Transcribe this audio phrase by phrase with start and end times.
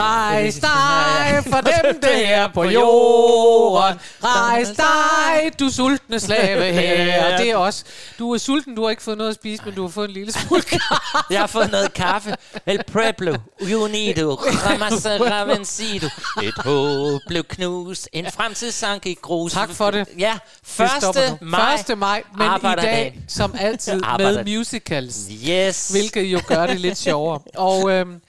[0.00, 3.98] Rejs dig for dem der på jorden.
[4.24, 7.36] Rejs dig, du sultne slave her.
[7.36, 7.84] Det er også.
[8.18, 10.14] Du er sulten, du har ikke fået noget at spise, men du har fået en
[10.14, 10.84] lille smule kaffe.
[11.30, 12.34] Jeg har fået noget kaffe.
[12.66, 13.34] El pueblo,
[13.74, 16.06] unido, ramasera vencido.
[16.42, 19.52] Et håb blev knust, en fremtid sank i grus.
[19.52, 20.08] Tak for det.
[20.18, 20.38] Ja,
[20.78, 21.30] Det stopper 1.
[21.40, 21.46] nu.
[21.48, 21.74] maj.
[21.90, 21.98] 1.
[21.98, 25.16] maj, men i dag, som altid, med musicals.
[25.48, 25.88] Yes.
[25.88, 27.40] Hvilket jo gør det lidt sjovere.
[27.54, 28.20] Og øhm, det-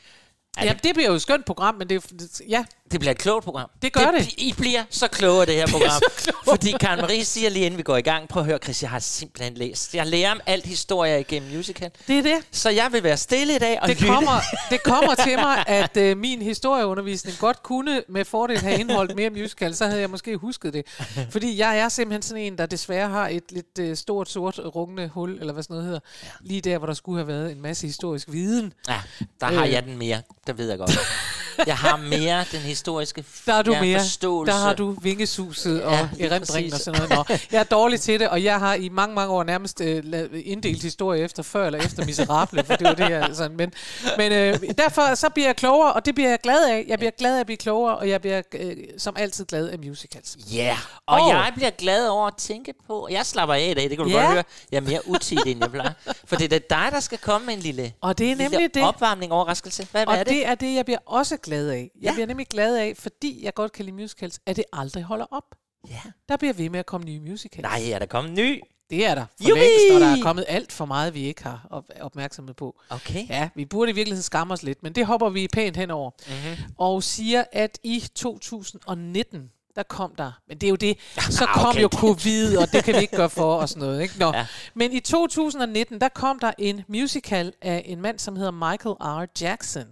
[0.58, 3.70] ja, det bliver jo et skønt program, men det ja, det bliver et klogt program.
[3.81, 4.27] Det gør det.
[4.38, 6.02] I bliver så kloge af det her program.
[6.18, 6.38] kloge.
[6.45, 8.90] Fordi Karen Marie siger lige inden vi går i gang, prøv at høre Chris, jeg
[8.90, 9.95] har simpelthen læst.
[9.95, 11.91] Jeg lærer om alt historie igennem musical.
[12.08, 12.35] det er det.
[12.52, 14.13] Så jeg vil være stille i dag og Det lytte.
[14.13, 19.15] kommer, det kommer til mig, at øh, min historieundervisning godt kunne med fordel have indholdt
[19.15, 20.85] mere musical, så havde jeg måske husket det.
[21.32, 25.08] Fordi jeg er simpelthen sådan en, der desværre har et lidt øh, stort, sort, rungende
[25.08, 26.27] hul, eller hvad sådan noget hedder, ja.
[26.41, 28.74] lige der, hvor der skulle have været en masse historisk viden.
[28.87, 28.99] Ja,
[29.40, 29.71] der har Øh.
[29.71, 30.21] jeg den mere.
[30.48, 30.91] Det ved jeg godt.
[31.68, 33.99] Jeg har mere den historiske Der er du ja, mere.
[33.99, 34.54] forståelse.
[34.54, 37.27] Der har du vingesuset og Ja, erindringen og sådan noget.
[37.30, 40.04] Nå, jeg er dårlig til det, og jeg har i mange, mange år nærmest øh,
[40.05, 43.58] la- inddelt historie efter før eller efter Miserable, for det var det, jeg sådan.
[43.58, 43.74] Men,
[44.18, 46.85] men øh, derfor så bliver jeg klogere, og det bliver jeg glad af.
[46.88, 49.80] Jeg bliver glad af at blive klogere, og jeg bliver øh, som altid glad af
[49.80, 50.38] musicals.
[50.54, 50.77] Ja, yeah.
[51.08, 53.08] og Og- jeg bliver glad over at tænke på...
[53.12, 54.21] Jeg slapper af i dag, det kan du Ja.
[54.21, 54.43] godt høre.
[54.71, 55.91] Jeg er mere utidig, end jeg plejer.
[56.26, 58.74] For det er dig, der skal komme med en lille, Og det er lille nemlig
[58.74, 58.84] det.
[58.84, 59.88] opvarmning overraskelse.
[59.91, 60.27] Hvad, hvad Og er det?
[60.34, 60.36] det?
[60.41, 61.91] det er det, jeg bliver også glad af.
[61.95, 62.13] Jeg Ja.
[62.13, 65.56] bliver nemlig glad af, fordi jeg godt kan lide musicals, at det aldrig holder op.
[65.89, 66.01] Ja.
[66.29, 67.61] Der bliver ved med at komme nye musicals.
[67.63, 68.61] Nej, er der kommet ny?
[68.89, 69.25] Det er der.
[69.41, 69.59] For Jubi!
[69.59, 72.79] længst, og der er kommet alt for meget, vi ikke har op- opmærksomhed på.
[72.89, 73.29] Okay.
[73.29, 76.12] Ja, vi burde i virkeligheden skamme os lidt, men det hopper vi pænt henover.
[76.28, 76.73] Mm-hmm.
[76.78, 80.97] Og siger, at i 2019, der kom der, men det er jo det,
[81.30, 81.81] så kom okay.
[81.81, 84.01] jo covid, og det kan vi ikke gøre for og sådan noget.
[84.01, 84.13] Ikke?
[84.19, 84.25] Nå.
[84.25, 84.38] Ja.
[84.38, 84.46] Ja.
[84.74, 89.25] Men i 2019, der kom der en musical af en mand, som hedder Michael R.
[89.41, 89.85] Jackson.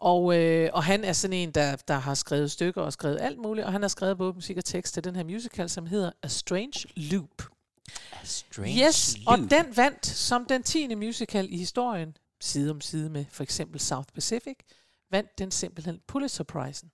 [0.00, 3.38] Og, øh, og han er sådan en, der, der har skrevet stykker og skrevet alt
[3.38, 6.10] muligt, og han har skrevet både musik og tekst til den her musical, som hedder
[6.22, 7.42] A Strange Loop.
[8.24, 9.50] Strange Yes, og Loop.
[9.50, 10.94] den vandt som den 10.
[10.94, 14.56] musical i historien, side om side med for eksempel South Pacific,
[15.10, 16.90] vandt den simpelthen Pulitzer-prisen.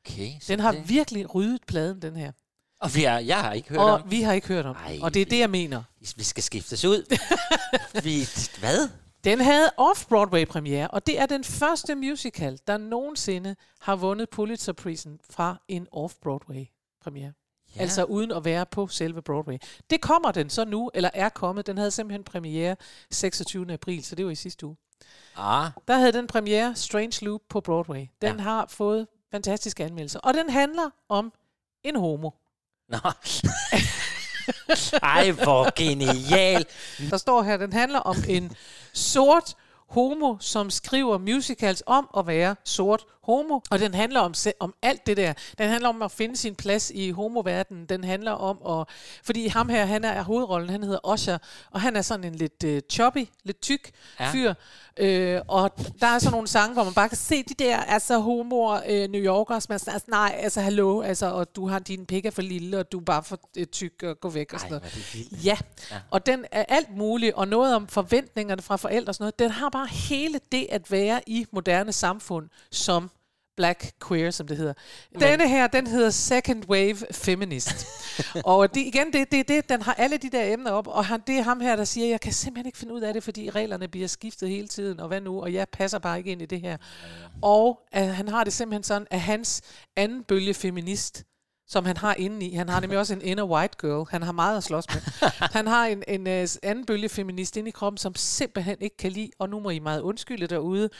[0.00, 0.88] Okay, Den har det.
[0.88, 2.32] virkelig ryddet pladen, den her.
[2.80, 4.10] Og vi har, jeg har ikke hørt Og om.
[4.10, 5.82] vi har ikke hørt om Ej, og det er det, jeg mener.
[6.16, 7.16] Vi skal skiftes ud.
[8.04, 8.18] vi,
[8.60, 8.88] hvad?
[9.24, 15.56] Den havde off-Broadway-premiere, og det er den første musical, der nogensinde har vundet Pulitzer-prisen fra
[15.68, 17.32] en off-Broadway-premiere.
[17.76, 17.80] Ja.
[17.80, 19.58] Altså uden at være på selve Broadway.
[19.90, 21.66] Det kommer den så nu, eller er kommet.
[21.66, 22.76] Den havde simpelthen premiere
[23.10, 23.72] 26.
[23.72, 24.76] april, så det var i sidste uge.
[25.36, 28.06] Ah, Der havde den premiere Strange Loop på Broadway.
[28.22, 28.42] Den Ja.
[28.42, 30.20] har fået fantastiske anmeldelser.
[30.20, 31.32] Og den handler om
[31.84, 32.30] en homo.
[32.88, 32.98] nå.
[35.02, 36.66] Ej, hvor genial.
[37.10, 38.52] Der står her, den handler om en
[38.92, 39.54] sort
[39.88, 43.60] homo, som skriver musicals om at være sort homo.
[43.70, 45.32] Og den handler om, om alt det der.
[45.58, 47.86] Den handler om at finde sin plads i homoverdenen.
[47.86, 48.88] Den handler om at...
[49.24, 51.38] Fordi ham her, han er hovedrollen, han hedder Osher,
[51.70, 54.30] og han er sådan en lidt uh, choppy, lidt tyk Ja.
[54.32, 54.54] fyr.
[54.98, 55.70] Øh, og
[56.00, 59.08] der er sådan nogle sange, hvor man bare kan se de der altså homoer, øh,
[59.10, 62.26] New Yorkers, som er sådan, altså, nej, altså hallo, altså, og du har din pik
[62.26, 64.58] er for lille, og du er bare for øh, tyk og gå væk og Ej,
[64.58, 65.32] sådan hvor noget.
[65.32, 65.36] er.
[65.44, 65.56] Ja.
[65.90, 69.38] ja, og den er alt muligt, og noget om forventningerne fra forældre og sådan noget.
[69.38, 73.10] Den har bare hele det at være i moderne samfund som
[73.56, 74.72] black queer, som det hedder.
[75.12, 75.20] Men.
[75.20, 77.86] Denne her, den hedder Second Wave Feminist.
[78.44, 81.22] og det, igen, det, det, det, den har alle de der emner op, og han,
[81.26, 83.50] det er ham her, der siger, jeg kan simpelthen ikke finde ud af det, fordi
[83.50, 86.46] reglerne bliver skiftet hele tiden, og hvad nu, og jeg passer bare ikke ind i
[86.46, 86.76] det her.
[87.42, 89.62] Og at han har det simpelthen sådan, at hans
[89.96, 91.24] anden bølge feminist,
[91.68, 92.54] som han har inde i.
[92.54, 94.06] Han har nemlig også en inner white girl.
[94.10, 95.02] Han har meget at slås med.
[95.56, 99.12] Han har en, en uh, anden bølge feminist inde i kroppen, som simpelthen ikke kan
[99.12, 100.90] lide, og nu må I meget undskylde derude,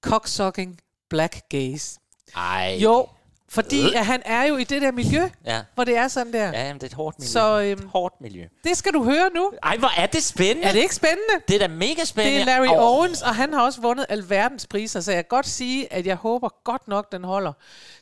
[0.00, 0.78] cocksucking
[1.12, 1.98] black gays.
[2.36, 2.78] Ej.
[2.82, 3.06] Jo,
[3.48, 5.60] fordi at han er jo i det der miljø, Ja.
[5.74, 6.44] hvor det er sådan der.
[6.52, 7.30] Ja, jamen, det er et hårdt miljø.
[7.30, 8.44] Så, Et øhm, hårdt miljø.
[8.64, 9.52] Det skal du høre nu.
[9.62, 10.68] Ej, hvor er det spændende.
[10.68, 11.34] Er det ikke spændende?
[11.48, 12.38] Det er da mega spændende.
[12.38, 15.36] Det er Larry Åh, Owens, og han har også vundet alverdens priser, så jeg kan
[15.36, 17.52] godt sige, at jeg håber godt nok, den holder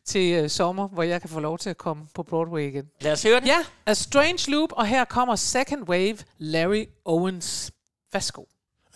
[0.05, 2.85] til uh, sommer, hvor jeg kan få lov til at komme på Broadway igen.
[3.01, 3.47] Lad os høre den.
[3.49, 7.71] Ja, A Strange Loop, og her kommer Second Wave, Larry Owens.
[8.13, 8.43] Værsgo.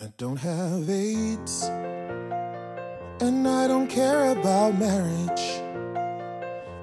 [0.00, 1.64] I don't have AIDS,
[3.20, 5.60] and I don't care about marriage.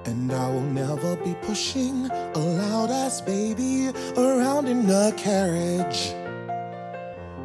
[0.04, 6.14] And I will never be pushing a loud ass baby around in a carriage.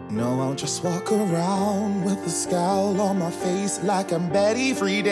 [0.10, 5.08] No, I'll just walk around with a scowl on my face like I'm Betty Friedan.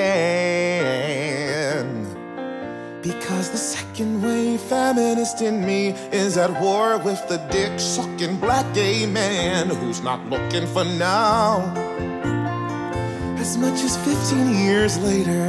[3.04, 8.74] Because the second wave feminist in me is at war with the dick sucking black
[8.74, 11.62] gay man who's not looking for now.
[13.38, 15.46] As much as 15 years later.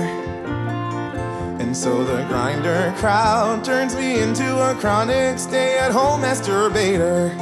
[1.59, 7.35] And so the grinder crowd turns me into a chronic stay at home masturbator.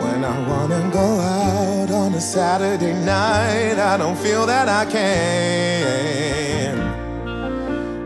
[0.00, 6.22] When I wanna go out on a Saturday night, I don't feel that I can.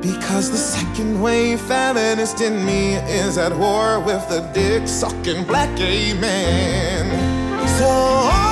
[0.00, 5.76] Because the second wave feminist in me is at war with the dick sucking black
[5.76, 7.06] gay man.
[7.78, 8.45] So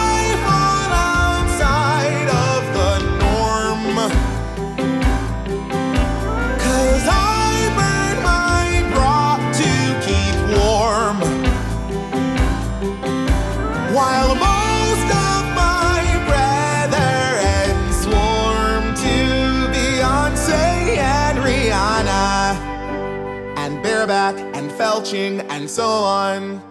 [25.02, 26.62] and and so on.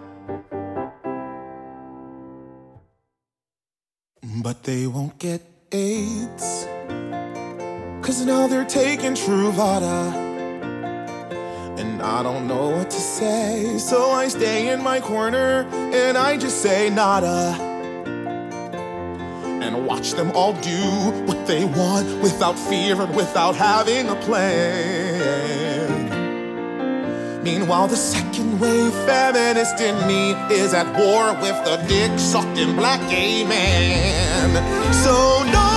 [4.42, 5.42] But they won't get
[5.72, 6.66] AIDS.
[8.00, 10.14] Cause now they're taking Truvada.
[11.78, 13.76] And I don't know what to say.
[13.78, 17.54] So I stay in my corner and I just say nada.
[19.62, 20.80] And watch them all do
[21.26, 25.03] what they want without fear and without having a plan.
[27.44, 33.00] Meanwhile, the second wave feminist in me is at war with the dick sucking black
[33.10, 34.54] gay man.
[34.94, 35.73] So nobody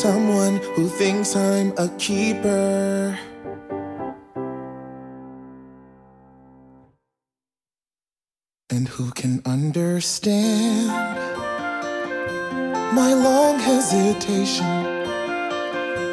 [0.00, 3.18] someone who thinks I'm a keeper.
[8.70, 10.88] And who can understand
[12.96, 14.64] my long hesitation?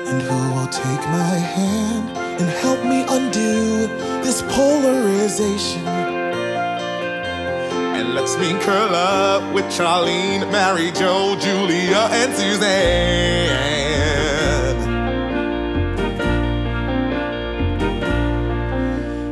[0.09, 2.09] And who will take my hand
[2.41, 3.87] and help me undo
[4.21, 5.96] this polarization?
[7.97, 13.57] And lets me curl up with Charlene, Mary Jo, Julia, and Suzanne.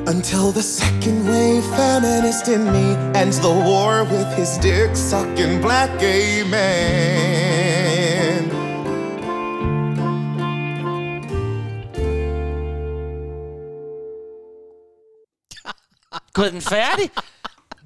[0.08, 6.00] Until the second wave feminist in me ends the war with his dick sucking black
[6.00, 7.36] gay man.
[16.34, 17.12] Gået den færdig?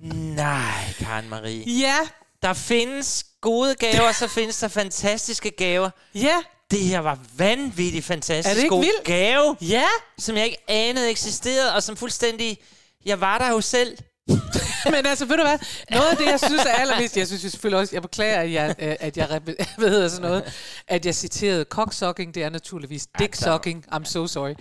[0.03, 1.79] Nej, Karen Marie.
[1.79, 1.97] Ja,
[2.41, 5.89] Der findes gode gaver, så findes der fantastiske gaver.
[6.15, 6.35] ja,
[6.71, 9.03] Det her var vanvittigt fantastisk Er det ikke god vildt?
[9.03, 9.87] gave, ja.
[10.17, 12.57] som jeg ikke anede eksisterede, og som fuldstændig...
[13.05, 13.97] Jeg var der jo selv.
[14.93, 15.59] Men altså, ved du hvad?
[15.91, 17.17] Noget af det, jeg synes er allermest...
[17.17, 17.95] Jeg synes selvfølgelig også...
[17.95, 19.27] Jeg beklager, at jeg, øh, at jeg
[19.77, 20.53] hvad hedder sådan noget,
[20.87, 22.35] at jeg citerede cocksucking.
[22.35, 23.95] Det er naturligvis dick-sucking.
[23.95, 24.53] I'm so sorry.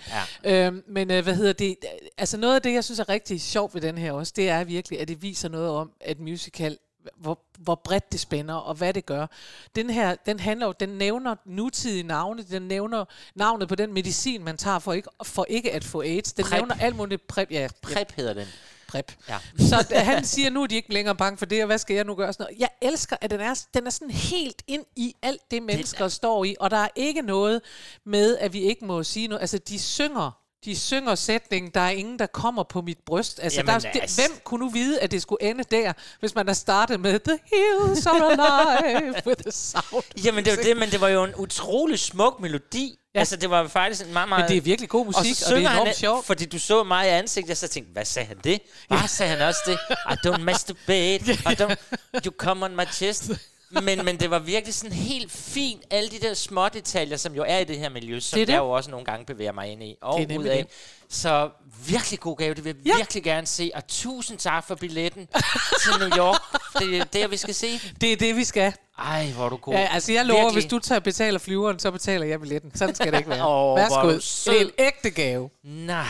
[0.43, 0.65] Ja.
[0.67, 1.75] Øhm, men øh, hvad hedder det?
[2.17, 4.63] Altså noget af det, jeg synes er rigtig sjovt ved den her også, det er
[4.63, 6.77] virkelig, at det viser noget om, at musical
[7.17, 9.27] hvor, hvor bredt det spænder, og hvad det gør.
[9.75, 13.05] Den her, den handler den nævner nutidige navne, den nævner
[13.35, 16.33] navnet på den medicin, man tager for ikke, for ikke at få AIDS.
[16.33, 16.53] Den Prep.
[16.53, 18.47] nævner alt muligt præp, ja, Prep hedder den.
[18.89, 19.11] Præp.
[19.29, 19.37] Ja.
[19.59, 21.95] Så da han siger, nu er de ikke længere bange for det, og hvad skal
[21.95, 22.33] jeg nu gøre?
[22.33, 22.59] Sådan noget.
[22.59, 26.45] Jeg elsker, at den er, den er sådan helt ind i alt det, mennesker står
[26.45, 27.61] i, og der er ikke noget
[28.05, 29.41] med, at vi ikke må sige noget.
[29.41, 30.31] Altså, de synger
[30.65, 33.39] de synger sætningen, der er ingen, der kommer på mit bryst.
[33.43, 35.93] Altså, Jamen, der, er, det, altså- hvem kunne nu vide, at det skulle ende der,
[36.19, 40.23] hvis man har startet med The hills are alive with the sound.
[40.25, 42.98] Jamen, det var det, men det var jo en utrolig smuk melodi.
[43.15, 43.19] Ja.
[43.19, 44.43] Altså, det var faktisk en meget, meget...
[44.43, 46.25] Men det er virkelig god musik, og, så og det er enormt han, sjovt.
[46.25, 48.61] Fordi du så mig i ansigtet, og så tænkte hvad sagde han det?
[48.87, 49.77] Hvad sagde han også det?
[49.91, 51.31] I don't masturbate.
[51.33, 51.75] I don't,
[52.25, 53.31] you come on my chest.
[53.71, 57.43] Men, men det var virkelig sådan helt fint, alle de der små detaljer, som jo
[57.47, 58.53] er i det her miljø, som Det det.
[58.53, 60.57] jeg jo også nogle gange bevæger mig ind i og Det ud af.
[60.57, 60.67] det.
[61.09, 61.49] Så
[61.87, 62.97] virkelig god gave, det vil jeg Ja.
[62.97, 63.71] virkelig gerne se.
[63.75, 65.27] Og tusind tak for billetten
[65.83, 66.41] til New York.
[66.79, 67.79] Det er der, vi skal se.
[68.01, 68.73] Det er det, vi skal.
[68.99, 69.73] Ej, hvor er du god.
[69.73, 70.61] Ja, altså jeg lover, Virkelig.
[70.61, 72.71] hvis du tager betaler flyveren, så betaler jeg billetten.
[72.75, 73.39] Sådan skal det ikke være.
[73.49, 74.51] Er Værsgo.
[74.51, 75.49] Det en ægte gave.
[75.63, 76.05] Nej.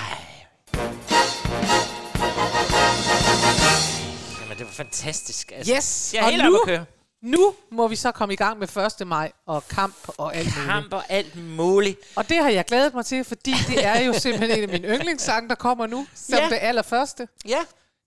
[4.41, 5.51] Jamen, det var fantastisk.
[5.55, 6.77] Altså, Yes, Jeg er og helt nu-.
[7.21, 9.07] Nu må vi så komme i gang med 1.
[9.07, 10.65] maj og kamp og alt muligt.
[10.67, 11.99] Kamp og alt muligt.
[12.15, 14.95] Og det har jeg glædet mig til, fordi det er jo simpelthen en af mine
[14.95, 16.49] yndlingssange, der kommer nu, som Ja.
[16.49, 17.27] det allerførste.
[17.47, 17.59] Ja,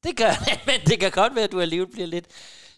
[0.04, 0.61] det gør det.
[0.66, 2.25] Men det kan godt være, at du alligevel bliver lidt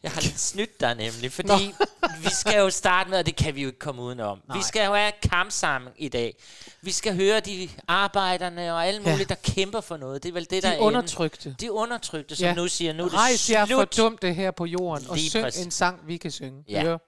[0.04, 1.74] Jeg har lidt snydt dig nemlig, fordi
[2.22, 4.40] vi skal jo starte med, og det kan vi jo ikke komme udenom.
[4.48, 4.56] Nej.
[4.56, 6.34] Vi skal jo have kampsamling i dag.
[6.82, 9.24] Vi skal høre de arbejderne og alle mulige, ja.
[9.24, 10.22] der kæmper for noget.
[10.22, 11.48] Det er vel det, der De er undertrykte.
[11.48, 11.60] enden.
[11.66, 12.54] De undertrykte, som Ja.
[12.54, 13.96] nu siger, nu er det Rejs jer for slut.
[13.96, 15.64] dumt det her på jorden, og Lige syng præcis.
[15.64, 16.64] en sang, vi kan synge.
[16.68, 16.82] Ja.
[16.82, 16.98] Høre.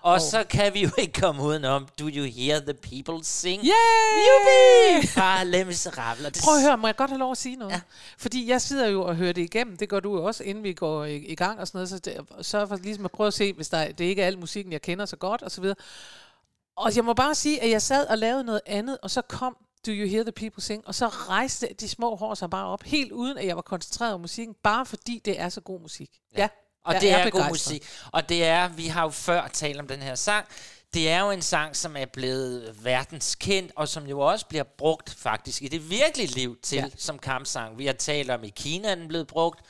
[0.00, 3.62] Og så kan vi jo ikke komme udenom, do you hear the people sing?
[3.64, 5.06] Yay!
[5.08, 6.26] Fra Les Miserables.
[6.26, 7.72] Og det Prøv at høre, må jeg godt have lov at sige noget?
[7.72, 7.80] Ja.
[8.18, 10.72] Fordi jeg sidder jo og hører det igennem, det gør du jo også, inden vi
[10.72, 13.34] går i, i gang og sådan noget, så det, sørg for ligesom at prøve at
[13.34, 15.60] se, hvis der, er- det ikke er al musikken, jeg kender så godt og så
[15.60, 15.76] videre.
[16.76, 19.56] Og jeg må bare sige, at jeg sad og lavede noget andet, og så kom
[19.86, 22.82] Do You Hear The People Sing, og så rejste de små hår sig bare op,
[22.82, 26.10] helt uden at jeg var koncentreret om musikken, bare fordi det er så god musik.
[26.36, 26.48] Ja, ja
[26.86, 27.50] Og jeg det er, god begejstret.
[27.50, 27.88] musik.
[28.12, 30.46] Og det er, vi har jo før talt om den her sang,
[30.94, 35.14] det er jo en sang, som er blevet verdenskendt, og som jo også bliver brugt
[35.18, 36.84] faktisk i det virkelige liv til ja.
[36.96, 37.78] Som kampsang.
[37.78, 39.60] Vi har talt om, i Kina er den blevet brugt.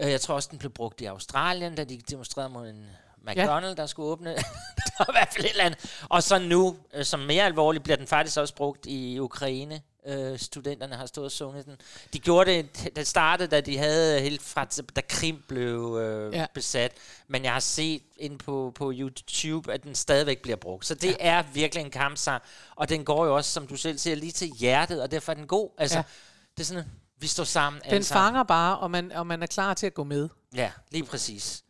[0.00, 2.86] Øh, Jeg tror også, den blev brugt i Australien, da de demonstrerede mod en
[3.28, 4.34] McDonald's, der skulle åbne.
[4.86, 5.90] der var i hvert fald et eller andet.
[6.08, 9.82] Og så nu, øh, som mere alvorligt, bliver den faktisk også brugt i Ukraine.
[10.06, 11.76] Øh, studenterne har stået og sunget den.
[12.12, 14.64] De gjorde det, det startede, da de havde helt fra,
[14.96, 16.38] da Krim blev øh, ja.
[16.38, 16.46] Ja.
[16.54, 16.92] besat.
[17.28, 20.86] Men jeg har set ind på, på YouTube, at den stadigvæk bliver brugt.
[20.86, 21.14] Så det ja.
[21.18, 22.42] er virkelig en kampsang.
[22.76, 25.36] Og den går jo også, som du selv siger, lige til hjertet, og derfor er
[25.36, 25.70] den god.
[25.78, 26.04] Altså, ja.
[26.08, 26.52] Ja.
[26.56, 26.84] det er sådan,
[27.18, 28.24] vi står sammen Den alle sammen.
[28.26, 30.28] fanger bare, og man, og man er klar til at gå med.
[30.54, 31.62] Ja, lige præcis.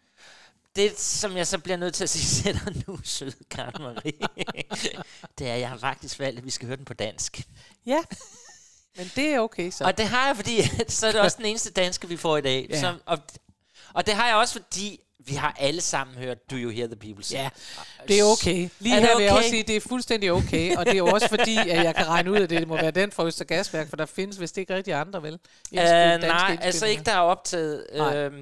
[0.77, 4.13] Det, som jeg så bliver nødt til at sige dig nu, søde Karen Marie,
[5.39, 7.41] det er, at jeg har faktisk valgt, at vi skal høre den på dansk.
[7.87, 8.03] Ja,
[8.97, 9.85] men det er okay så.
[9.85, 12.41] Og det har jeg, fordi så er det også den eneste danske, vi får i
[12.41, 12.67] dag.
[12.71, 12.81] Ja.
[12.81, 13.19] Som, og,
[13.95, 16.97] og det har jeg også, fordi vi har alle sammen hørt Do You Hear The
[16.97, 17.41] People Sing.
[17.41, 17.49] Ja,
[18.09, 18.69] det er okay.
[18.79, 19.39] Lige Er er det her vil jeg okay?
[19.39, 20.77] også sige, at det er fuldstændig okay.
[20.77, 22.91] Og det er jo også fordi, at jeg kan regne ud, at det må være
[22.91, 25.33] den fra Østergasværk, for der findes vist ikke rigtig andre, vel?
[25.35, 25.39] Uh,
[25.79, 27.87] Indspil- danske nej, altså ikke der er optaget.
[27.93, 28.33] Øh,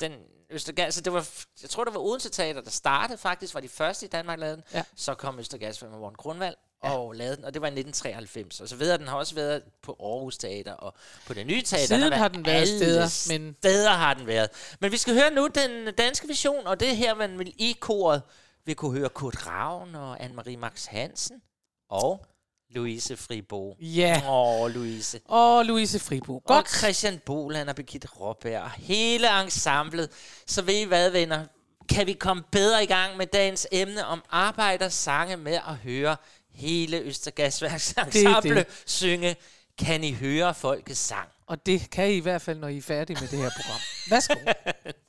[0.00, 0.12] den
[0.54, 1.28] Østergas, altså det var,
[1.62, 4.56] jeg tror, det var Odense Teater, der startede faktisk, var de første i Danmark, lavede
[4.56, 4.64] den.
[4.74, 4.82] Ja.
[4.96, 8.60] Så kom Østergas med Morten Grundvald og lavede den, og det var i 1993.
[8.60, 10.94] Og så videre, den har også været på Aarhus Teater og
[11.26, 11.86] på det nye teater.
[11.86, 14.50] Siden har den været alle steder, men- steder har den været.
[14.80, 17.76] Men vi skal høre nu den danske version, og det er her, man vil i
[17.80, 18.22] koret
[18.66, 21.42] vil kunne høre Kurt Ravn og Anne-Marie Max Hansen
[21.90, 22.26] og
[22.70, 23.76] Louise Fribo.
[23.80, 24.22] Ja.
[24.28, 25.20] Åh, Louise.
[25.24, 26.42] Og Louise Fribo.
[26.46, 26.66] Godt.
[26.66, 30.08] Og Christian Boland og Birgitte Råberg og hele ensemblet.
[30.46, 31.44] Så ved I hvad, venner?
[31.88, 36.16] Kan vi komme bedre i gang med dagens emne om arbejdersange med at høre
[36.54, 38.66] hele Østergasværks ensemble det.
[38.86, 39.36] synge
[39.78, 41.28] Kan I høre folkets sang?
[41.46, 43.80] Og det kan I i hvert fald, når I er færdige med det her program.
[44.10, 44.34] Værsgo.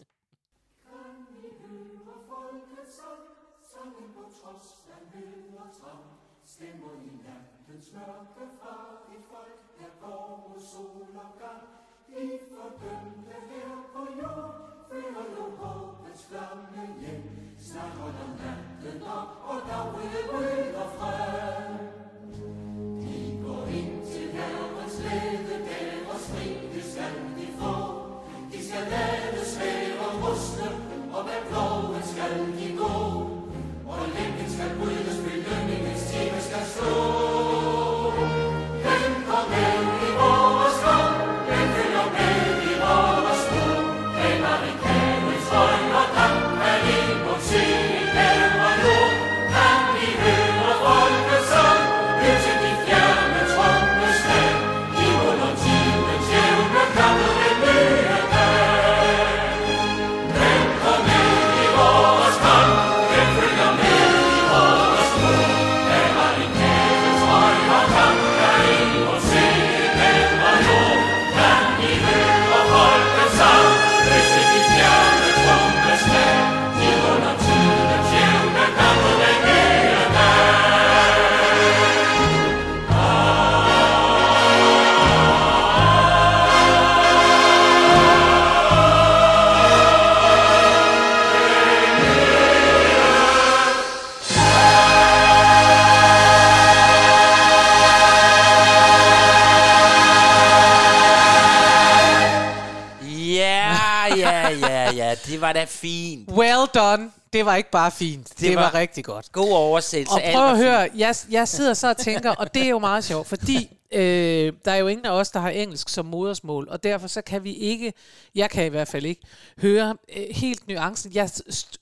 [105.35, 106.29] Det var da fint.
[106.31, 107.11] Well done.
[107.33, 108.29] Det var ikke bare fint.
[108.29, 109.31] Det, det var, var- rigtig godt.
[109.31, 110.13] God oversættelse.
[110.15, 113.03] Og prøv at høre, jeg, jeg sidder så og tænker, og det er jo meget
[113.03, 116.83] sjovt, fordi øh, der er jo ingen af os, der har engelsk som modersmål, og
[116.83, 117.93] derfor så kan vi ikke,
[118.35, 119.21] jeg kan i hvert fald ikke,
[119.57, 121.13] høre øh, helt nuancen.
[121.13, 121.29] Jeg,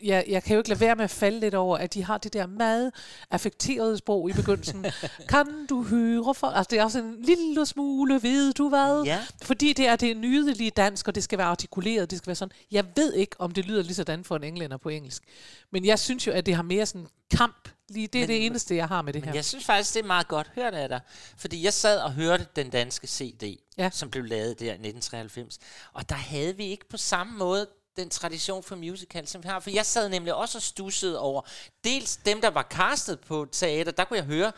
[0.04, 2.18] jeg, jeg kan jo ikke lade være med at falde lidt over, at de har
[2.18, 2.92] det der meget
[3.32, 4.86] affekterede sprog i begyndelsen.
[5.30, 6.48] kan du høre for...
[6.48, 9.04] Altså, det er også en lille smule, ved du hvad?
[9.06, 9.20] Ja.
[9.42, 12.52] Fordi det er det nydelige dansk, og det skal være artikuleret, det skal være sådan.
[12.72, 15.24] Jeg ved ikke, om det lyder lige sådan for en englænder på engelsk.
[15.72, 17.70] Men jeg synes jo, at det har mere sådan kamp.
[17.94, 19.36] Lige det er Men- det eneste, jeg har med det Men her.
[19.36, 21.00] jeg synes faktisk, det er meget godt hørt af dig.
[21.38, 23.90] Fordi jeg sad og hørte den danske CD, Ja.
[23.94, 25.60] som blev lavet der i 1993.
[25.94, 29.60] Og der havde vi ikke på samme måde den tradition for musical, som vi har.
[29.60, 31.42] For jeg sad nemlig også og stussede over,
[31.84, 34.52] dels dem, der var castet på teater, der kunne jeg høre,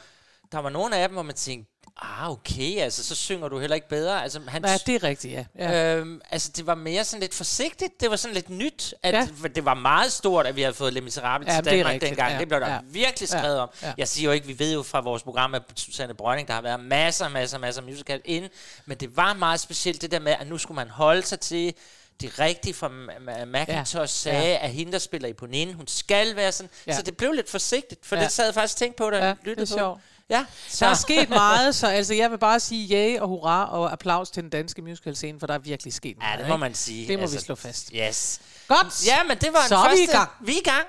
[0.52, 3.76] der var nogle af dem, hvor man tænkte, ah, okay, altså, så synger du heller
[3.76, 4.24] ikke bedre.
[4.24, 5.46] Altså, han, Ja, det er rigtigt, ja.
[5.60, 5.96] ja.
[5.96, 8.02] Øhm, altså, det var mere sådan lidt forsigtigt.
[8.02, 8.94] Det var sådan lidt nyt.
[9.04, 9.28] At Ja.
[9.56, 12.10] Det var meget stort, at vi havde fået Les Miserables Ja, til det Danmark rigtigt,
[12.10, 12.34] dengang.
[12.34, 12.80] ja, Det blev der ja.
[12.84, 13.70] virkelig Ja, skrevet om.
[13.82, 13.94] ja.
[13.98, 16.62] Jeg siger jo ikke, vi ved jo fra vores program med Susanne Brønding, der har
[16.62, 18.50] været masser, masser, masser af musical ind.
[18.86, 21.74] Men det var meget specielt det der med, at nu skulle man holde sig til
[22.22, 24.58] det rigtige, fra Ma- Ma- Macintosh Ja, sagde, ja.
[24.66, 26.70] at hende, der spiller Eponine, hun skal være sådan.
[26.88, 26.96] Ja.
[26.96, 28.24] Så det blev lidt forsigtigt, for Ja.
[28.24, 29.78] det sad jeg faktisk og tænkte på, da Ja, jeg det er lyttede på.
[29.78, 30.02] sjovt.
[30.30, 30.46] Ja,
[30.80, 34.30] Der er sket meget, så altså, jeg vil bare sige ja og hurra og applaus
[34.30, 36.32] til den danske musical-scene, for der er virkelig sket meget.
[36.34, 36.60] Ja, det må ikke?
[36.60, 37.08] man sige.
[37.08, 37.92] Det må vi slå fast.
[37.96, 38.42] Yes.
[38.68, 39.08] Godt!
[39.08, 40.04] Ja, men det var Så den er vi første.
[40.04, 40.30] i gang.
[40.42, 40.88] Vi er i gang.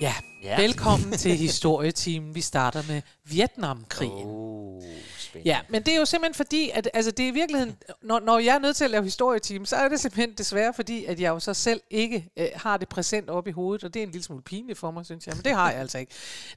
[0.00, 0.14] Ja.
[0.42, 0.56] Ja.
[0.56, 2.34] Velkommen til historieteam.
[2.34, 4.26] Vi starter med Vietnamkrigen.
[4.26, 4.82] Uh,
[5.30, 5.50] spændende.
[5.50, 8.38] Ja, men det er jo simpelthen fordi, at altså, det er i virkeligheden, når, når
[8.38, 11.28] jeg er nødt til at lave historieteam, så er det simpelthen desværre fordi, at jeg
[11.28, 14.12] jo så selv ikke øh, har det præsent op i hovedet, og det er en
[14.12, 16.12] lille smule pinligt for mig, synes jeg, men det har jeg altså ikke.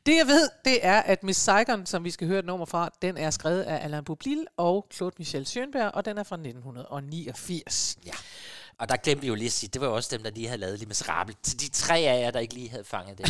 [0.05, 2.89] Det jeg ved, det er, at Miss Saigon, som vi skal høre et nummer fra,
[3.01, 7.97] den er skrevet af Alain Boublil og Claude Michel Schönberg, og den er fra 1989.
[8.05, 8.11] Ja.
[8.79, 10.47] Og der glemte vi jo lige at sige, det var jo også dem, der lige
[10.47, 11.37] havde lavet Les Miserables.
[11.43, 13.27] Til de tre af jer, der ikke lige havde fanget det.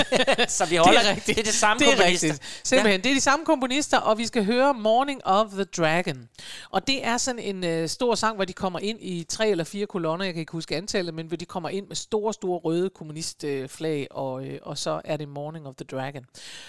[0.50, 2.28] så vi holder, det er, det er det samme det er komponister.
[2.28, 2.60] rigtigt.
[2.64, 3.02] Simpelthen, ja.
[3.02, 6.28] det er de samme komponister, og vi skal høre Morning of the Dragon.
[6.70, 9.64] Og det er sådan en øh, stor sang, hvor de kommer ind i tre eller
[9.64, 12.58] fire kolonner, jeg kan ikke huske antallet, men hvor de kommer ind med store, store
[12.58, 16.24] røde kommunistflag, og, øh, og så er det Morning of the Dragon.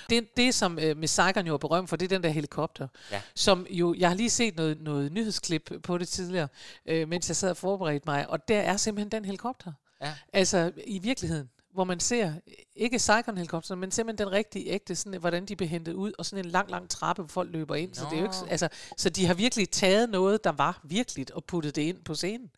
[0.10, 2.88] Det, det som øh, Miss Saigon jo er berømt for, det er den der helikopter,
[3.12, 3.22] Ja.
[3.36, 6.48] som jo, jeg har lige set noget, noget nyhedsklip på det tidligere,
[6.86, 9.72] øh, mens jeg sad og forberedte mig, og der er simpelthen den helikopter.
[10.02, 10.14] Ja.
[10.34, 12.34] Altså i virkeligheden, hvor man ser
[12.76, 16.46] ikke Saigon-helikopteren, men simpelthen den rigtige ægte, sådan, hvordan de bliver hentet ud, og sådan
[16.46, 17.94] en lang, lang trappe, hvor folk løber ind.
[17.94, 18.48] Så, det er jo ikke, Nå.
[18.50, 22.16] altså, så de har virkelig taget noget, der var virkeligt, og puttet det ind på
[22.16, 22.50] scenen.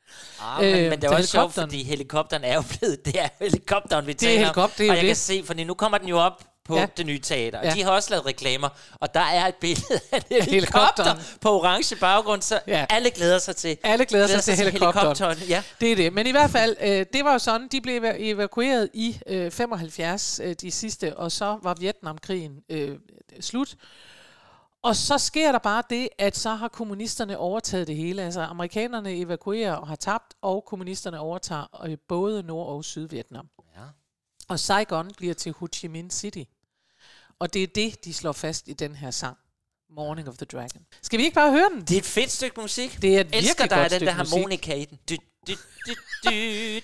[0.41, 3.21] Ah, men, Øh, men det er så også sjovt, fordi helikopteren er jo blevet, det
[3.21, 4.39] er helikopteren, vi er taler om.
[4.39, 5.07] helikopter, det er jo Og jeg det.
[5.09, 6.85] kan se, fordi nu kommer den jo op på Ja.
[6.97, 7.71] det nye teater, og Ja.
[7.73, 11.17] de har også lavet reklamer, og der er et billede af en helikopter helikopteren.
[11.41, 12.85] på orange baggrund, så Ja.
[12.89, 15.37] alle glæder sig til, Alle glæder sig til helikopteren.
[15.49, 15.63] Ja.
[15.81, 16.13] Det er det.
[16.13, 19.51] Men i hvert fald, øh, det var jo sådan, de blev eva- evakueret i øh,
[19.51, 22.97] 75, øh, de sidste, og så var Vietnamkrigen øh,
[23.41, 23.75] slut.
[24.83, 28.21] Og så sker der bare det, at så har kommunisterne overtaget det hele.
[28.23, 33.45] Altså amerikanerne evakuerer og har tabt, og kommunisterne overtager øh, både Nord- og Sydvietnam.
[34.53, 36.43] Og Saigon bliver til Ho Chi Minh City.
[37.39, 39.37] Og det er det, de slår fast i den her sang.
[39.95, 40.81] Morning of the Dragon.
[41.01, 41.81] Skal vi ikke bare høre den?
[41.81, 43.01] Det er et fedt stykke musik.
[43.01, 44.99] Det er et Elsker virkelig der godt den der harmonika i den.
[45.09, 45.15] Du,
[45.47, 45.53] du,
[45.87, 45.91] du,
[46.25, 46.29] du,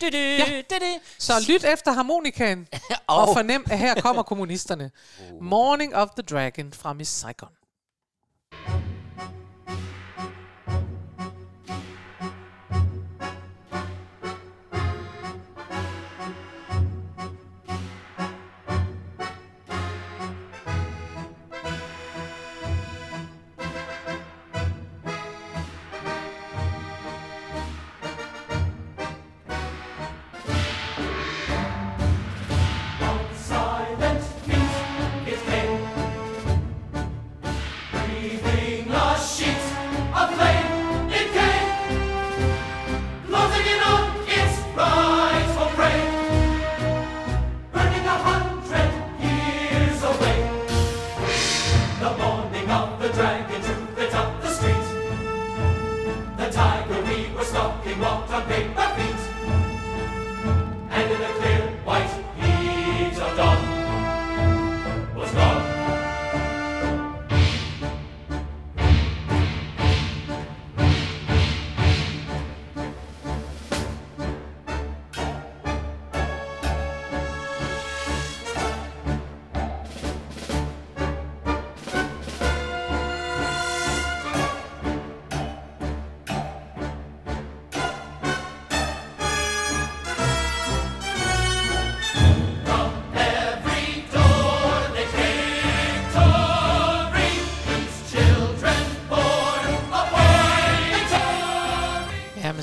[0.02, 0.62] du, du, Ja.
[0.70, 1.00] du, du.
[1.20, 2.68] Så lyt efter harmonikaen,
[3.08, 4.92] og Og- fornem, at her kommer kommunisterne.
[5.42, 7.50] Morning of the Dragon fra Miss Saigon.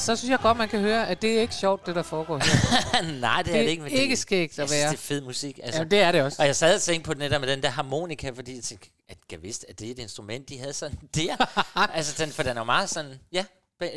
[0.06, 2.38] Så synes jeg godt, man kan høre, at det er ikke sjovt, det der foregår
[2.38, 3.02] her.
[3.20, 3.82] Nej, det, Det er er det ikke.
[3.82, 4.90] men ikke det, skægt at jeg synes, være.
[4.90, 5.60] det er fed musik.
[5.62, 6.36] Altså, Ja, det er det også.
[6.42, 8.88] Og jeg sad og tænkte på den der med den der harmonika, fordi jeg tænkte,
[9.08, 11.46] at jeg vidste, at det er et instrument, de havde sådan der.
[11.96, 13.44] altså, den, for den er meget sådan, ja,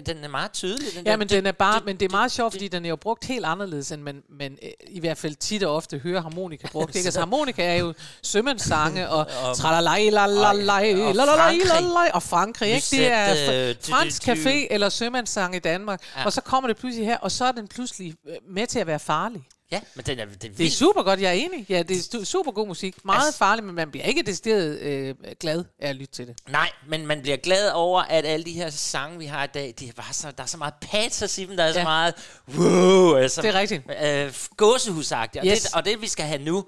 [0.06, 0.88] den er meget tydelig.
[0.96, 2.90] Den Ja, der, men, den er bare, men det er meget sjovt, fordi den er
[2.90, 6.22] jo brugt helt anderledes, end man, man øh, i hvert fald tit og ofte hører
[6.22, 6.96] harmonika brugt.
[6.96, 7.08] Ikke?
[7.08, 10.10] Altså, harmonika er jo sømandssange og tralalaj,
[19.72, 19.74] øh.
[19.74, 19.78] Ja.
[19.78, 20.74] Er øh, men den er, det er Det er vildt.
[20.74, 21.66] super godt, jeg er enig.
[21.70, 23.06] Ja, det er stu- super god musik.
[23.06, 26.40] Meget Altså- farlig, men man bliver ikke decideret øh, glad af at lytte til det.
[26.50, 29.74] Nej, men man bliver glad over, at alle de her sange, vi har i dag,
[29.80, 31.74] de er bare så, der er så meget patos i dem, der er ja.
[31.74, 31.86] så Ja.
[31.86, 32.14] meget
[32.58, 33.84] wow, altså, Det er rigtigt.
[34.04, 35.42] øh, gåsehusagtigt.
[35.44, 35.62] Og, Yes.
[35.62, 36.66] det, og det, vi skal have nu,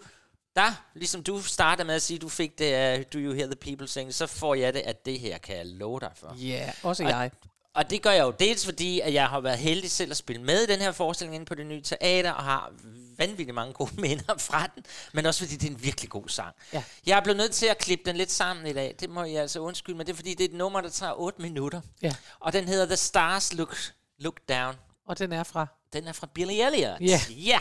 [0.56, 3.56] der, ligesom du starter med at sige, du fik det af Do You Hear The
[3.56, 6.36] People Sing, så får jeg det, at det her kan jeg love dig for.
[6.42, 7.32] Ja, yeah, også Og- jeg.
[7.76, 10.42] Og det gør jeg jo dels fordi, at jeg har været heldig selv at spille
[10.42, 12.72] med i den her forestilling inde på det nye teater, og har
[13.18, 16.56] vanvittigt mange gode minder fra den, men også fordi det er en virkelig god sang.
[16.74, 16.84] Ja.
[17.06, 18.96] Jeg er blevet nødt til at klippe den lidt sammen i dag.
[19.00, 21.14] Det må jeg altså undskylde, men det er fordi, det er et nummer, der tager
[21.20, 21.82] 8 minutter.
[22.02, 22.16] Ja.
[22.40, 23.78] Og den hedder The Stars Look,
[24.20, 24.76] Look Down.
[25.08, 25.68] Og den er fra...
[25.94, 27.02] Den er fra Billy Elliot.
[27.02, 27.22] Ja.
[27.30, 27.60] ja.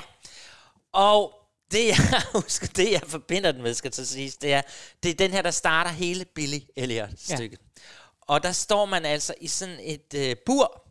[0.92, 1.35] Og
[1.73, 1.96] det jeg
[2.35, 4.62] husker, det jeg forbinder den med, skal så siges, det er,
[5.03, 7.59] det er den her, der starter hele Billy Elliot-stykket.
[7.61, 7.69] Ja.
[8.30, 10.82] Og der står man altså i sådan et øh, bur,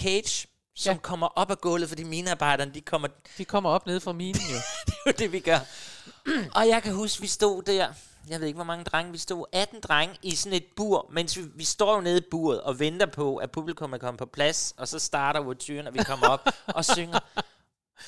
[0.00, 0.98] cage, som Ja.
[1.02, 3.08] kommer op af gulvet, fordi minearbejderne, de kommer,
[3.38, 4.56] De kommer op nede fra minen jo.
[4.86, 5.58] det er jo det, vi gør.
[6.54, 7.88] Og jeg kan huske, vi stod der,
[8.28, 11.36] jeg ved ikke, hvor mange drenge, vi stod 18 drenge i sådan et bur, mens
[11.36, 14.26] vi, vi står jo nede i buret og venter på, at publikum er kommet på
[14.26, 17.18] plads, og så starter ouverturen, og vi kommer op og synger.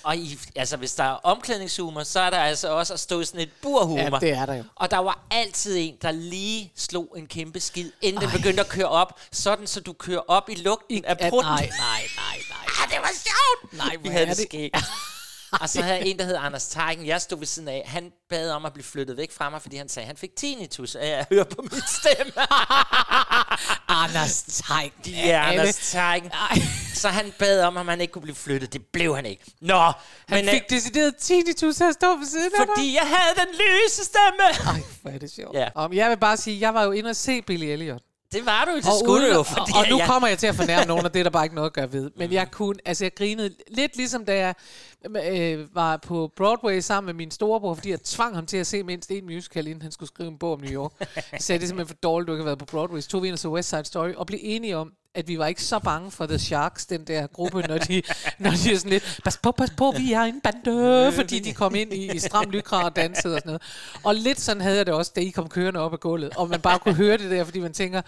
[0.03, 3.25] Og i, altså, hvis der er omklædningshumor, så er der altså også at stå i
[3.25, 3.99] sådan et burhumor.
[3.99, 4.65] Ja, det er der jo.
[4.75, 8.69] Og der var altid en, der lige slog en kæmpe skid, inden den begyndte at
[8.69, 11.53] køre op, sådan så du kører op i lugten af At, prutten.
[11.53, 12.85] nej, nej, nej, nej.
[12.85, 13.73] Ah, det var sjovt!
[13.79, 14.77] Nej, vi havde det det- skægt.
[15.53, 17.07] og så havde jeg en, der hed Anders Teigen.
[17.07, 17.83] Jeg stod ved siden af.
[17.87, 20.37] Han bad om at blive flyttet væk fra mig, fordi han sagde, at han fik
[20.37, 22.33] tinnitus af at høre på min stemme.
[23.89, 24.93] Anders Teig.
[25.07, 26.31] ja, Anders Teigen.
[26.95, 28.73] Så han bad om, at han ikke kunne blive flyttet.
[28.73, 29.45] Det blev han ikke.
[29.61, 29.93] Nå,
[30.29, 33.35] Han men, fik øh, decideret tinnitus til at stå ved siden af fordi jeg havde
[33.47, 34.75] den lyse stemme.
[34.75, 35.57] Ej, hvor er det sjovt.
[35.57, 35.69] Ja.
[35.75, 38.03] Om, jeg vil bare sige, jeg var jo inde og se Billy Elliot.
[38.33, 39.39] Det var du jo, det Og, skulle du uden- jo.
[39.39, 41.31] og, Fordi og nu jeg, kommer jeg til at fornærme nogen, og det er der
[41.31, 42.11] bare ikke noget at gøre ved.
[42.17, 44.55] Men jeg kunne, altså jeg grinede lidt ligesom da jeg
[45.33, 48.83] øh, var på Broadway sammen med min storebror, fordi jeg tvang ham til at se
[48.83, 50.93] mindst en musical, inden han skulle skrive en bog om New York.
[51.33, 53.01] Jeg sagde, det er simpelthen for dårligt, du ikke har været på Broadway.
[53.01, 55.39] Så tog vi ind og så West Side Story, og blev enige om, at vi
[55.39, 58.03] var ikke så bange for The Sharks, den der gruppe, når de,
[58.39, 61.53] når de er sådan lidt, pas på, pas på, vi er en bande, fordi de
[61.53, 63.63] kom ind i, i stram lykra og dansede og sådan noget.
[64.05, 66.49] Og lidt sådan havde jeg det også, da I kom kørende op ad gulvet, og
[66.49, 68.03] man bare kunne høre det der, fordi man tænker,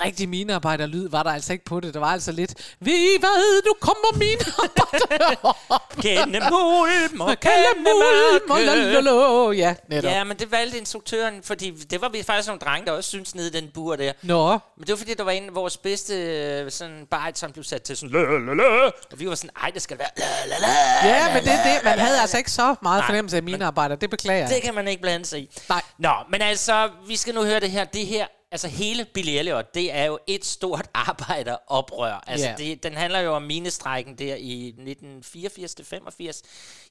[0.00, 1.94] rigtig minearbejderlyd var der altså ikke på det.
[1.94, 5.56] Der var altså lidt, vi hvad, nu kommer minearbejder
[6.02, 9.00] Gennem mulm og Kalde gennem mulm og mørke.
[9.00, 9.50] lalala.
[9.50, 10.10] Ja, netop.
[10.10, 13.34] Ja, men det valgte instruktøren, fordi det var vi faktisk nogle drenge, der også syntes
[13.34, 14.12] nede i den bur der.
[14.22, 17.52] Nå, Men det var fordi, der var en af vores bedste øh, sådan, bare som
[17.52, 18.84] blev sat til sådan, la, la, la.
[18.86, 21.14] og vi var sådan, ej, det skal være, la, la, la.
[21.16, 21.84] ja, men det er det.
[21.84, 23.96] Man havde altså ikke så meget Nej, fornemmelse af minearbejder.
[23.96, 24.48] Det beklager jeg.
[24.48, 25.50] Det kan man ikke blande sig i.
[25.68, 25.82] Nej.
[25.98, 27.84] Nå, men altså, vi skal nu høre det her.
[27.84, 32.24] Det her, altså hele Billy Elliot, det er jo et stort arbejderoprør.
[32.26, 32.54] Altså, Ja.
[32.58, 36.40] det, den handler jo om minestrækken der i 1984-85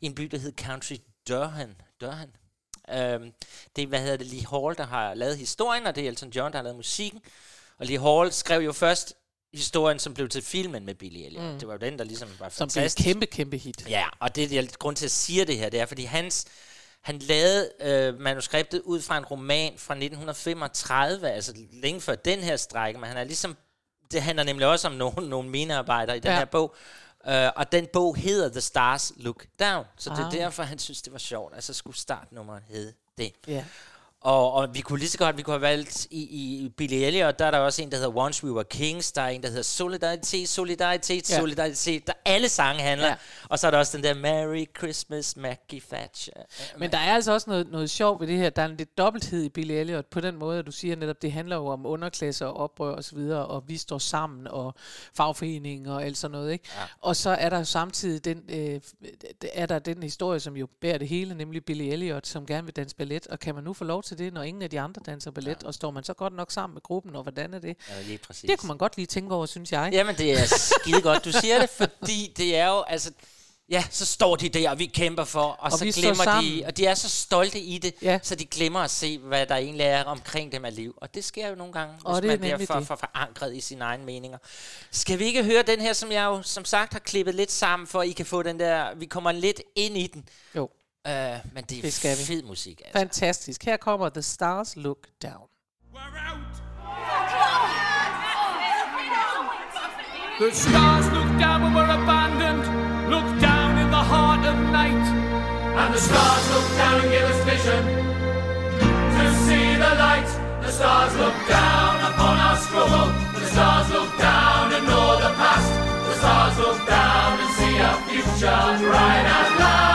[0.02, 0.95] i en by, der hed Country
[1.28, 1.76] Durham.
[2.02, 2.30] Durham.
[2.89, 3.32] Øhm,
[3.76, 6.30] det er, hvad hedder det, Lee Hall, der har lavet historien, og det er Elton
[6.30, 7.21] John, der har lavet musikken.
[7.80, 9.13] Og Lee Hall skrev jo først
[9.54, 11.43] historien, som blev til filmen med Billy Elliot.
[11.54, 11.60] Mm.
[11.60, 13.06] Det var jo den, der ligesom var Som blev et fantastisk.
[13.06, 13.89] kæmpe, kæmpe hit.
[13.89, 16.45] Ja, og det er grund til at sige det her, det er, fordi hans,
[17.02, 22.56] han lavede øh, manuskriptet ud fra en roman fra 1935, altså længe før den her
[22.58, 23.58] strække, men han er ligesom,
[24.12, 26.38] det handler nemlig også om nogle, nogle minearbejdere i den Ja.
[26.38, 26.76] her bog,
[27.28, 30.32] øh, og den bog hedder The Stars Look Down, så det er Ah.
[30.32, 33.32] derfor, han synes, det var sjovt, altså skulle startnummeret hedde det.
[33.48, 33.66] Ja.
[34.24, 37.40] Og, og vi kunne lige så godt, vi kunne have valgt i, i Billy Elliot,
[37.40, 39.48] der er der også en, der hedder Once We Were Kings, der er en, der
[39.50, 41.40] hedder Solidaritet, Solidaritet, Ja.
[41.40, 43.08] Solidaritet, der alle sange handler.
[43.08, 43.16] Ja.
[43.50, 46.34] Og så er der også den der Merry Christmas, Maggie Thatcher.
[46.78, 48.50] Men der er altså også noget, noget sjovt ved det her.
[48.50, 51.22] Der er en lidt dobbelthed i Billy Elliot på den måde, at du siger netop,
[51.22, 54.74] det handler jo om underklasse og oprør og så videre, og vi står sammen, og
[55.16, 56.66] fagforening og alt sådan noget, ikke?
[56.76, 56.82] Ja.
[57.02, 58.82] Og så er der jo samtidig den, øh,
[59.54, 62.76] er der den historie, som jo bærer det hele, nemlig Billy Elliot, som gerne vil
[62.76, 65.02] danse ballet, og kan man nu få lov til det, når ingen af de andre
[65.06, 65.67] danser ballet, ja.
[65.67, 67.78] og står man så godt nok sammen med gruppen, og hvordan er det?
[67.89, 68.50] Ja, lige præcis.
[68.50, 69.89] Det kunne man godt lige tænke over, synes jeg.
[69.93, 73.12] Jamen, det er skide godt, du siger det, fordi det er jo, altså,
[73.71, 76.78] Ja, så står de der, og vi kæmper for, og, og så glemmer de, og
[76.78, 78.19] de er så stolte i det, Ja.
[78.24, 80.93] så de glemmer at se, hvad der egentlig er omkring dem af liv.
[80.97, 82.95] Og det sker jo nogle gange, Og hvis det er man bliver nemlig for, for
[82.95, 84.38] forankret i sine egne meninger.
[84.91, 87.88] Skal vi ikke høre den her, som jeg jo som sagt har klippet lidt sammen,
[87.88, 90.30] for I kan få den der, vi kommer lidt ind i den.
[90.56, 90.69] Jo,
[91.08, 91.12] Uh,
[91.54, 92.42] men det er Det skal vi.
[92.48, 93.00] musik, altså.
[93.00, 93.66] fantastisk.
[93.66, 95.48] Her kommer The Stars Look Down.
[100.40, 102.64] The stars looked down when we're abandoned,
[103.12, 105.06] looked down in the heart of night.
[105.80, 107.82] And the stars looked down and gave us vision
[109.18, 110.30] to see the light.
[110.66, 113.08] The stars look down upon our struggle.
[113.40, 115.70] The stars look down and know the past.
[116.10, 119.90] The stars look down and see a future bright at last.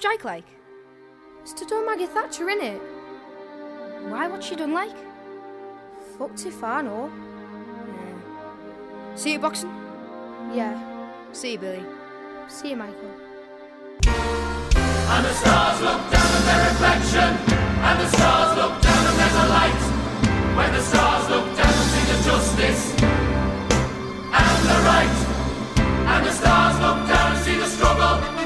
[0.00, 0.48] Strike like?
[1.42, 2.80] It's to do Maggie Thatcher, innit?
[4.08, 4.28] Why?
[4.28, 4.96] What's she done like?
[6.16, 7.12] Fucked if I know.
[7.12, 9.14] Yeah.
[9.14, 9.68] See you boxing?
[10.54, 10.74] Yeah.
[11.32, 11.84] See you, Billy.
[12.48, 13.10] See you, Michael.
[15.12, 17.30] And the stars look down at their reflection.
[17.84, 19.82] And the stars look down and there's a light.
[20.56, 22.82] When the stars look down and see the justice
[24.40, 25.16] and the right.
[26.12, 28.39] And the stars look down and see the struggle.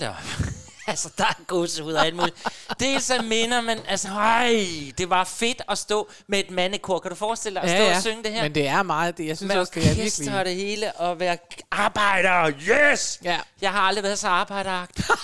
[0.00, 0.46] da op.
[0.90, 2.36] altså, der er gåsehud og alt muligt.
[2.80, 4.66] Det er så minder, men altså, ej,
[4.98, 6.98] det var fedt at stå med et mandekor.
[6.98, 8.42] Kan du forestille dig at stå og synge det her?
[8.42, 9.26] Men det er meget det.
[9.26, 10.38] Jeg synes med også, det er virkelig...
[10.38, 11.38] og det hele, og være
[11.70, 12.52] arbejder.
[12.92, 13.20] Yes!
[13.24, 13.38] Ja.
[13.60, 15.04] Jeg har aldrig været så arbejderagtig.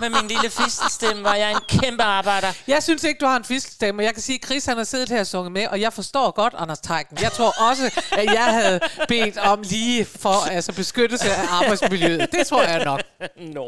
[0.00, 2.52] Med min lille fistelstemme var jeg en kæmpe arbejder.
[2.68, 4.02] Jeg synes ikke, du har en fiskelstemme.
[4.04, 6.30] Jeg kan sige, at Chris han har siddet her og sunget med, og jeg forstår
[6.30, 7.18] godt Anders Teigen.
[7.22, 12.28] Jeg tror også, at jeg havde bedt om lige for altså beskyttelse af arbejdsmiljøet.
[12.32, 13.00] Det tror jeg nok.
[13.36, 13.66] Nå.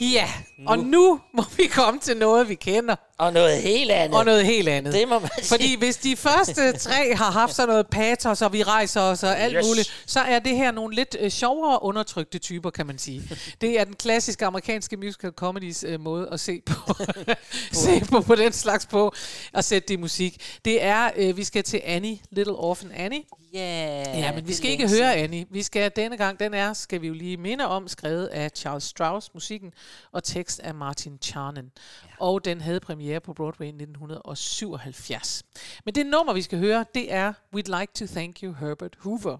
[0.00, 0.28] Ja,
[0.66, 4.18] og nu må vi komme til noget, vi kender, Og noget helt andet.
[4.18, 4.92] og noget helt andet.
[4.94, 5.44] Det må man sige.
[5.48, 9.38] Fordi hvis de første tre har haft sådan noget patos, og vi rejser os og
[9.40, 9.66] alt Yes.
[9.66, 13.22] muligt, så er det her nogle lidt øh, sjovere undertrykte typer, kan man sige.
[13.60, 16.94] Det er den klassiske amerikanske musical comedies øh, måde at se på,
[17.72, 19.14] se på, på den slags på,
[19.52, 20.58] og sætte det i musik.
[20.64, 23.22] Det er, øh, vi skal til Annie, Little Orphan Annie.
[23.56, 25.14] Yeah, Ja, men vi skal ikke høre.
[25.14, 25.46] Annie.
[25.50, 28.84] Vi skal denne gang, den er, skal vi jo lige minde om, skrevet af Charles
[28.84, 29.72] Strauss, musikken,
[30.12, 31.70] og tekst af Martin Charnen.
[32.04, 32.08] Ja.
[32.18, 35.42] Og den havde premiere på Broadway i 1977.
[35.84, 39.38] Men det nummer, vi skal høre, det er We'd Like to Thank You, Herbert Hoover.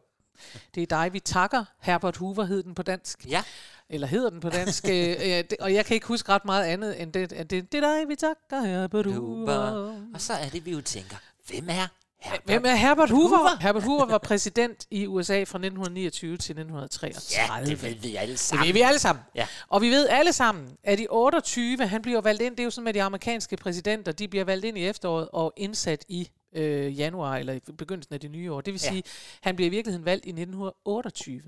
[0.75, 1.65] Det er dig, vi takker.
[1.81, 3.27] Herbert Hoover hed den på dansk.
[3.29, 3.43] Ja.
[3.89, 4.85] Eller hedder den på dansk.
[4.91, 7.33] øh, og jeg kan ikke huske ret meget andet end det.
[7.33, 9.21] End det, det er dig, vi takker, Herbert Hoover.
[9.21, 9.95] Huber.
[10.15, 11.17] Og så er det, vi jo tænker,
[11.49, 11.89] hvem er
[12.25, 12.45] Herbert?
[12.45, 13.29] Hvem er Herbert Hoover?
[13.29, 13.61] Hoover?
[13.61, 17.61] Herbert Hoover var præsident i USA fra 1929 til 1933.
[17.61, 18.67] Ja, det ved vi alle Det sammen.
[18.67, 19.25] ved vi alle sammen.
[19.35, 19.47] Ja.
[19.69, 22.71] Og vi ved alle sammen, at i 28, han bliver valgt ind, det er jo
[22.71, 26.99] sådan med de amerikanske præsidenter, de bliver valgt ind i efteråret og indsat i øh,
[26.99, 28.61] januar, eller i begyndelsen af det nye år.
[28.61, 28.89] Det vil Ja.
[28.91, 29.03] sige,
[29.41, 31.43] han bliver i virkeligheden valgt i 1928,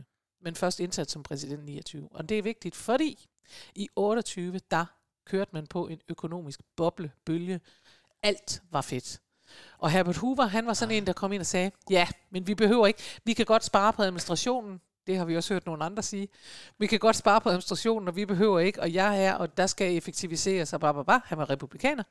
[0.44, 2.08] men først indsat som præsident i 29.
[2.10, 3.28] Og det er vigtigt, fordi
[3.74, 4.84] i 28, der
[5.26, 7.60] kørte man på en økonomisk boblebølge.
[8.22, 9.20] Alt var fedt.
[9.78, 12.54] Og Herbert Hoover, han var sådan en, der kom ind og sagde, ja, men vi
[12.54, 16.02] behøver ikke, vi kan godt spare på administrationen, Det har vi også hørt nogle andre
[16.02, 16.28] sige.
[16.78, 19.66] Vi kan godt spare på administrationen, og vi behøver ikke, og jeg er, og der
[19.66, 21.20] skal effektiviseres, og bare.
[21.24, 22.02] Han var republikaner.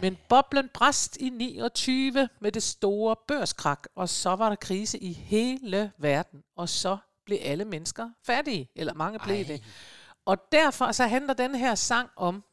[0.00, 5.12] Men boblen brast i 29 med det store børskrak, og så var der krise i
[5.12, 9.42] hele verden, og så blev alle mennesker fattige, eller mange blev Ej.
[9.42, 9.62] det.
[10.26, 12.44] Og derfor så handler den her sang om,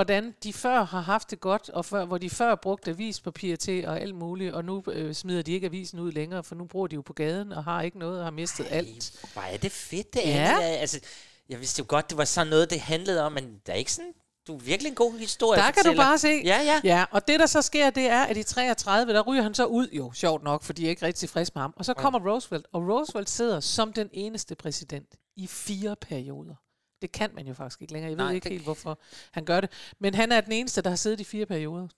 [0.00, 3.86] hvordan de før har haft det godt, og før, hvor de før brugte avispapir til
[3.86, 6.86] og alt muligt, og nu øh, smider de ikke avisen ud længere, for nu bruger
[6.86, 8.76] de jo på gaden og har ikke noget og har mistet Ej.
[8.76, 9.24] alt.
[9.32, 10.32] Hvor er det fedt, det Ja.
[10.32, 10.60] ja.
[10.60, 11.00] Altså,
[11.48, 13.92] jeg vidste jo godt, det var sådan noget, det handlede om, men der er ikke
[13.92, 14.12] sådan...
[14.46, 15.60] Du er virkelig en god historie.
[15.60, 16.28] Der kan du bare se.
[16.44, 16.80] Ja, ja.
[16.84, 19.64] Ja, og det der så sker, det er, at i 33, der ryger han så
[19.66, 21.74] ud, jo, sjovt nok, fordi jeg er ikke rigtig tilfreds med ham.
[21.76, 26.54] Og så kommer Roosevelt, og Roosevelt sidder som den eneste præsident i fire perioder.
[27.02, 28.10] Det kan man jo faktisk ikke længere.
[28.10, 28.98] Jeg ved Nej, ikke det- helt, hvorfor
[29.30, 29.70] han gør det.
[29.98, 31.88] Men han er den eneste, der har siddet i fire perioder.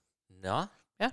[0.43, 0.63] Nå.
[0.99, 1.09] Ja.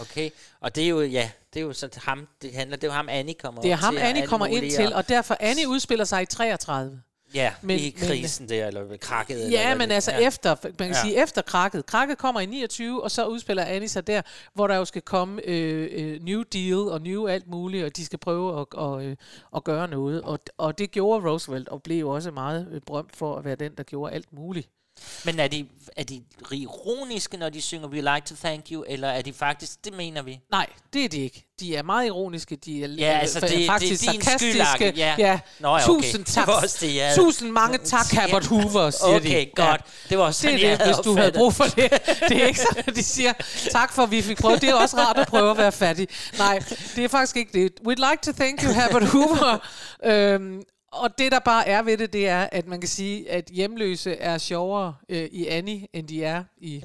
[0.00, 2.88] Okay, og det er jo, ja, det er jo så ham, det handler, det er
[2.88, 5.68] jo ham, Annie kommer Det er ham, til, Annie kommer ind til, og derfor Annie
[5.68, 7.02] udspiller sig i 33.
[7.34, 9.34] Ja, Men- i men- krisen der, eller ved krakket.
[9.44, 10.26] eller Ja, hvad men altså ja.
[10.26, 10.94] efter, man kan Ja.
[11.02, 11.86] sige efter krakket.
[11.86, 14.22] Krakket kommer i 29, og så udspiller Annie sig der,
[14.54, 18.04] hvor der jo skal komme øh, øh, New Deal og New alt muligt, og de
[18.04, 19.16] skal prøve at, og, øh,
[19.56, 20.22] at gøre noget.
[20.22, 23.56] Og, og det gjorde Roosevelt, og blev jo også meget øh, berømt for at være
[23.56, 24.68] den, der gjorde alt muligt.
[25.24, 29.08] Men er de, er de ironiske, når de synger We like to thank you, eller
[29.08, 30.40] er de faktisk, det mener vi?
[30.50, 31.46] Nej, det er de ikke.
[31.60, 34.66] De er meget ironiske, de er Ja, altså, øh, det- det er faktisk din sarkastiske.
[34.74, 35.14] skyld, ja.
[35.18, 35.40] ja.
[35.60, 36.02] Nå ja, okay.
[36.02, 36.46] Tusind Det tak.
[36.46, 39.16] var også det, jeg- Tusind mange tak, Herbert Hoover, siger de.
[39.16, 39.80] Okay, godt.
[40.08, 41.76] Det var også Det sådan, jeg det, havde hvis du havde brug for det.
[42.28, 43.32] Det er ikke sådan, at de siger,
[43.70, 44.60] tak for, at vi fik prøvet.
[44.62, 46.08] Det er også rart at prøve at være fattig.
[46.38, 46.58] Nej,
[46.96, 47.70] det er faktisk ikke det.
[47.88, 49.58] We'd like to thank you, Herbert Hoover.
[50.04, 53.44] øhm, og det, der bare er ved det, det er, at man kan sige, at
[53.44, 56.84] hjemløse er sjovere øh, i Annie, end de er i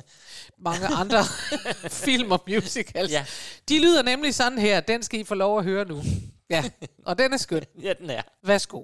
[0.58, 1.24] mange andre
[2.06, 3.12] film og musicals.
[3.12, 3.26] Ja.
[3.70, 4.80] De lyder nemlig sådan her.
[4.80, 6.02] Den skal I få lov at høre nu.
[6.50, 6.64] Ja,
[7.06, 7.64] og den er skøn.
[7.82, 8.22] Ja, den er.
[8.44, 8.84] Værsgo.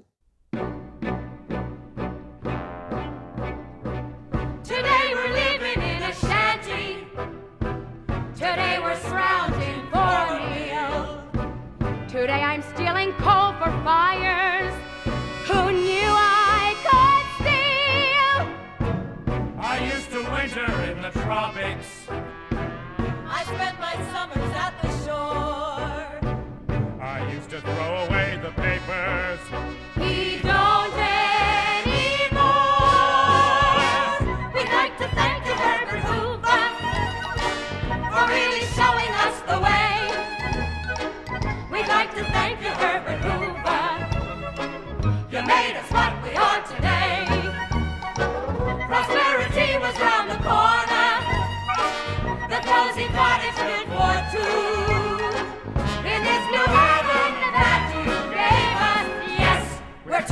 [21.32, 21.90] Tropics.
[22.12, 26.20] I spent my summers at the shore.
[27.00, 29.40] I used to throw away the papers.
[29.96, 32.12] He don't anymore.
[34.54, 36.64] We'd like to thank you, Herbert Hoover,
[38.12, 39.94] for really showing us the way.
[41.72, 43.86] We'd like to thank you, Herbert Hoover.
[45.32, 47.24] You made us what we are today.
[48.92, 50.81] Prosperity was round the corner.
[52.52, 54.44] The cozy cottage meant for two.
[56.04, 59.08] In this new heaven that you gave us,
[59.40, 60.26] yes, we're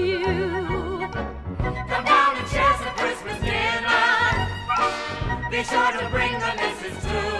[0.00, 1.08] little.
[1.90, 4.06] Come down and share some Christmas dinner.
[5.50, 7.32] Be sure to bring the missus too.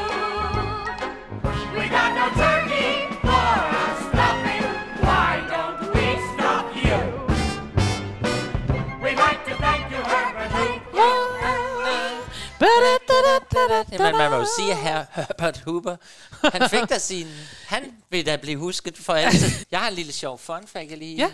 [1.77, 2.91] We got no turkey
[3.27, 3.47] for
[3.79, 4.65] our stuffing.
[5.07, 6.99] Why don't we stop you?
[9.03, 10.73] We'd like to thank you, Herbert Hoover.
[13.93, 15.97] Jamen, man må jo sige, at her Herbert Hoover,
[16.53, 17.27] han fik da sin...
[17.67, 19.67] Han vil da blive husket for altid.
[19.71, 21.17] Jeg har en lille sjov fun fact, jeg lige...
[21.17, 21.31] Ja,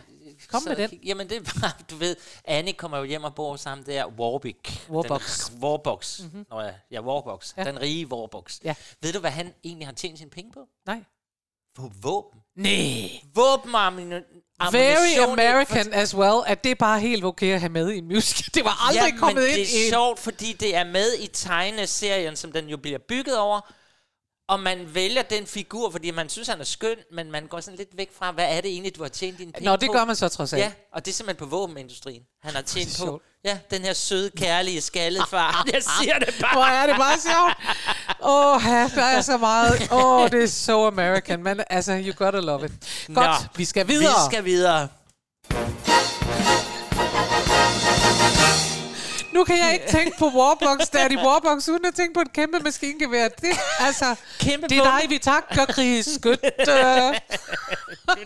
[0.51, 0.99] kom sad med den.
[1.05, 4.87] Jamen, det er bare, du ved, Annie kommer jo hjem og bor sammen der, Warwick.
[4.91, 5.51] Warbox.
[5.51, 6.21] Den, Warbox.
[6.21, 6.47] Mm-hmm.
[6.51, 7.53] Nå ja, ja, Warbox.
[7.57, 7.65] Ja.
[7.65, 8.59] Den rige Warbox.
[8.65, 8.75] Ja.
[9.03, 10.61] Ved du, hvad han egentlig har tjent sine penge på?
[10.87, 11.05] Nej.
[11.77, 12.41] På våben.
[12.57, 13.11] Nej.
[13.35, 13.73] Våben
[14.73, 17.99] Very i- American as well, at det er bare helt okay at have med i
[17.99, 18.51] en musical.
[18.55, 19.91] Det var aldrig ja, kommet men ind det er i...
[19.91, 23.73] sjovt, fordi det er med i tegneserien, som den jo bliver bygget over.
[24.51, 27.79] Og man vælger den figur, fordi man synes, han er skøn, men man går sådan
[27.79, 29.93] lidt væk fra, hvad er det egentlig, du har tjent dine penge Nå, det på?
[29.93, 30.63] gør man så trods alt.
[30.63, 32.23] Ja, og det er simpelthen på våbenindustrien.
[32.43, 33.05] Han har tjent på.
[33.05, 33.23] sjovt.
[33.45, 35.65] Ja, den her søde, kærlige, skaldede far.
[35.73, 36.53] Jeg siger det bare.
[36.53, 37.77] Hvor er det bare sjovt.
[38.23, 38.63] Åh, oh,
[38.95, 39.89] der er så meget.
[39.93, 41.43] Åh, oh, det er so American.
[41.43, 42.73] Men altså, you gotta love it.
[43.07, 44.11] Godt, Nå, vi skal videre.
[44.11, 44.89] Vi skal videre.
[49.41, 52.59] Nu kan jeg ikke tænke på Warbox, Daddy Warbox, uden at tænke på et kæmpe
[52.61, 53.29] maskingevær.
[53.29, 55.01] Det, altså, Kæmpe det er bombe.
[55.03, 56.07] dig, vi takker, Chris.
[56.07, 56.41] Skyt.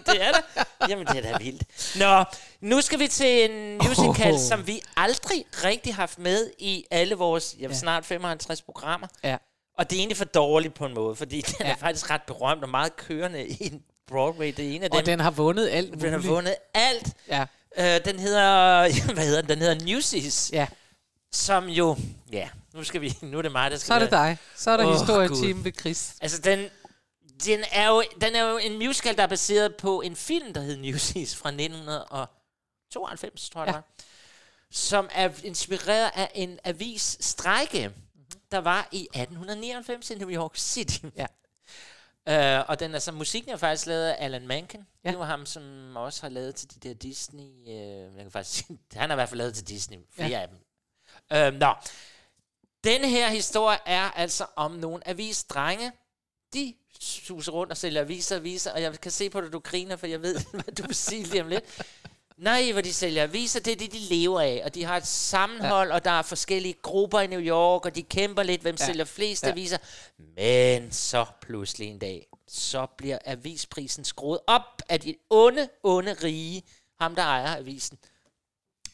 [0.06, 0.62] det er da.
[0.88, 1.62] Jamen, det er da vildt.
[1.98, 2.24] Nå,
[2.60, 4.40] nu skal vi til en musical, Oh.
[4.48, 7.74] som vi aldrig rigtig har haft med i alle vores ja, Ja.
[7.74, 9.06] snart 55 programmer.
[9.24, 9.36] Ja.
[9.78, 11.72] Og det er egentlig for dårligt på en måde, fordi den ja.
[11.72, 13.72] Er faktisk ret berømt og meget kørende i
[14.08, 14.52] Broadway.
[14.56, 16.02] Det er en af dem, Og den har vundet alt muligt.
[16.02, 17.06] den har vundet alt.
[17.28, 17.44] Ja.
[17.78, 18.78] Øh, den hedder,
[19.14, 19.50] hvad hedder den?
[19.50, 20.66] Den hedder Newsies, ja.
[21.34, 21.96] Som jo,
[22.32, 24.38] ja, nu skal vi, nu er det mig, der skal Så er det være- dig.
[24.56, 26.14] Så er der oh, historietime ved Chris.
[26.20, 26.68] Altså, den,
[27.44, 30.60] den, er jo, den er jo en musical, der er baseret på en film, der
[30.60, 33.72] hed Newsies fra 1992, tror jeg, Ja.
[33.72, 33.84] det var.
[34.70, 37.90] Som er inspireret af en avis strække,
[38.50, 40.98] der var i 1899 i New York City.
[41.16, 41.26] Ja.
[42.60, 44.86] Uh, og den er så, musikken er faktisk lavet af Alan Menken.
[45.04, 45.10] Ja.
[45.10, 47.44] Det var ham, som også har lavet til de der Disney...
[47.66, 47.72] Uh,
[48.16, 50.40] jeg kan faktisk sige, han har i hvert fald lavet til Disney, flere ja.
[50.40, 50.58] af dem.
[51.30, 51.74] Uh, nå.
[52.84, 55.92] Den her historie er altså om nogle avisdrenge,
[56.54, 59.58] de suser rundt og sælger aviser og aviser, og jeg kan se på dig, du
[59.58, 61.64] griner, for jeg ved, hvad du vil sige lige om lidt.
[62.36, 65.06] Nej, hvor de sælger aviser, det er det, de lever af, og de har et
[65.06, 65.94] sammenhold, ja.
[65.94, 68.86] og der er forskellige grupper i New York, og de kæmper lidt, hvem ja.
[68.86, 69.50] Sælger flest ja.
[69.50, 69.78] aviser.
[70.36, 76.62] Men så pludselig en dag, så bliver avisprisen skruet op af de onde, onde rige,
[77.00, 77.98] ham der ejer avisen.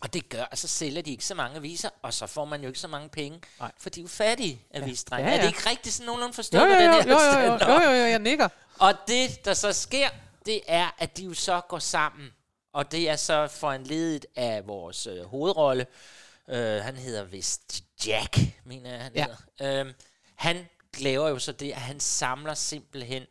[0.01, 2.61] Og det gør, at så sælger de ikke så mange aviser, og så får man
[2.63, 3.73] jo ikke så mange penge, Nej.
[3.79, 5.25] for de er jo fattige avisdrenge.
[5.25, 5.39] Ja, Ja, ja.
[5.39, 7.43] Er det ikke rigtigt sådan nogenlunde forstået jo, på jo, den jo, her?
[7.45, 8.49] jo, jo, jo, jo, jeg nikker.
[8.79, 10.09] Og det, der så sker,
[10.47, 12.31] det er, at de jo så går sammen.
[12.73, 15.87] Og det er så foranledet af vores øh, hovedrolle.
[16.49, 19.27] Øh, han hedder vist Jack, mener jeg, han Ja.
[19.59, 19.85] hedder.
[19.87, 19.93] Øh,
[20.35, 23.23] han laver jo så det, at han samler simpelthen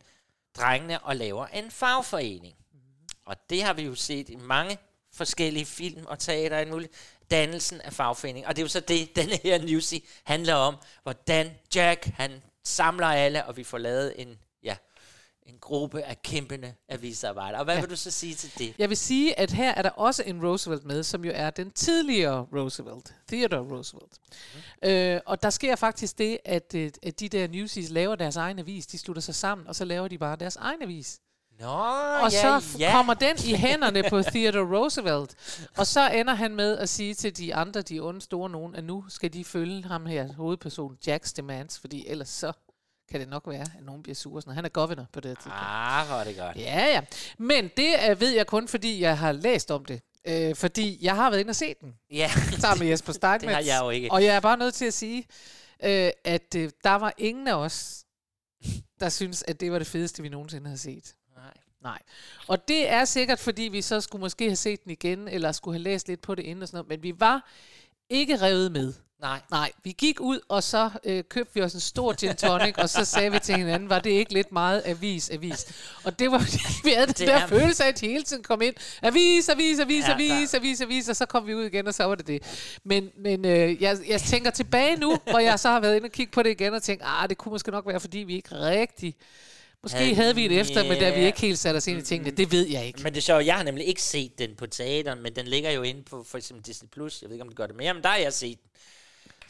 [0.56, 2.56] drengene og laver en fagforening.
[3.26, 4.78] Og det har vi jo set i mange
[5.20, 6.92] forskellige film og teater og muligt.
[7.30, 8.46] Dannelsen af fagforening.
[8.46, 9.94] Og det er jo så det, denne her newsy
[10.24, 10.76] handler om.
[11.02, 14.76] Hvordan Jack, han samler alle, og vi får lavet en, ja,
[15.42, 17.60] en gruppe af kæmpende avisarbejdere.
[17.60, 17.78] Og hvad Ja.
[17.78, 17.82] ja.
[17.86, 18.74] vil du så sige til det?
[18.78, 21.70] Jeg vil sige, at her er der også en Roosevelt med, som jo er den
[21.70, 23.14] tidligere Roosevelt.
[23.28, 24.12] Theodore Roosevelt.
[24.82, 24.88] Mm.
[24.88, 28.58] Øh, og der sker faktisk det, at, øh, at de der newsies laver deres egen
[28.58, 28.86] avis.
[28.86, 31.20] De slutter sig sammen, og så laver de bare deres egen avis.
[31.60, 31.66] Nå,
[32.24, 32.92] og ja, så ja.
[32.92, 35.34] kommer den i hænderne på Theodore Roosevelt.
[35.76, 38.84] Og så ender han med at sige til de andre, de onde store nogen, at
[38.84, 42.52] nu skal de følge ham her, hovedperson Jacks demands, fordi ellers så
[43.10, 44.42] kan det nok være, at nogen bliver sure.
[44.42, 44.54] Sådan.
[44.54, 45.58] Han er governor på det tidspunkt.
[45.60, 46.56] Ah, hvor er det godt.
[46.56, 47.00] Ja, ja.
[47.38, 50.00] Men det øh, ved jeg kun, fordi jeg har læst om det.
[50.28, 52.30] Øh, fordi jeg har været inde og set den, Ja,
[52.60, 53.44] sammen med Jesper Steinmetz.
[53.44, 54.12] det har jeg jo ikke.
[54.12, 55.26] Og jeg er bare nødt til at sige,
[55.82, 58.04] øh, at øh, der var ingen af os,
[59.00, 61.14] der synes, at det var det fedeste, vi nogensinde havde set.
[61.82, 61.98] Nej.
[62.46, 65.74] Og det er sikkert, fordi vi så skulle måske have set den igen, eller skulle
[65.78, 67.48] have læst lidt på det inden og sådan noget, men vi var
[68.10, 68.92] ikke revet med.
[69.20, 69.40] Nej.
[69.50, 72.88] Nej, vi gik ud, og så øh, købte vi os en stor gin tonic, og
[72.88, 75.66] så sagde vi til hinanden, var det ikke lidt meget avis, avis?
[76.04, 76.38] Og det var,
[76.84, 79.78] vi havde den Det der er- følelse af, at hele tiden kom ind, avis, avis,
[79.78, 82.26] avis, Ja, avis, avis, avis, og så kom vi ud igen, og så var det
[82.26, 82.42] det.
[82.84, 86.12] Men, men øh, jeg, jeg tænker tilbage nu, hvor jeg så har været inde og
[86.12, 88.48] kigge på det igen, og tænkt, ah, det kunne måske nok være, fordi vi ikke
[88.52, 89.16] rigtig...
[89.82, 92.02] Måske Havde- havde vi et efter, men da vi ikke helt satte os ind i
[92.02, 93.02] tingene, det ved jeg ikke.
[93.02, 95.70] Men det er sjovt, jeg har nemlig ikke set den på teateren, men den ligger
[95.70, 96.88] jo inde på for eksempel Disney+.
[96.88, 97.22] Plus.
[97.22, 98.70] Jeg ved ikke, om det gør det mere, men der har jeg set den.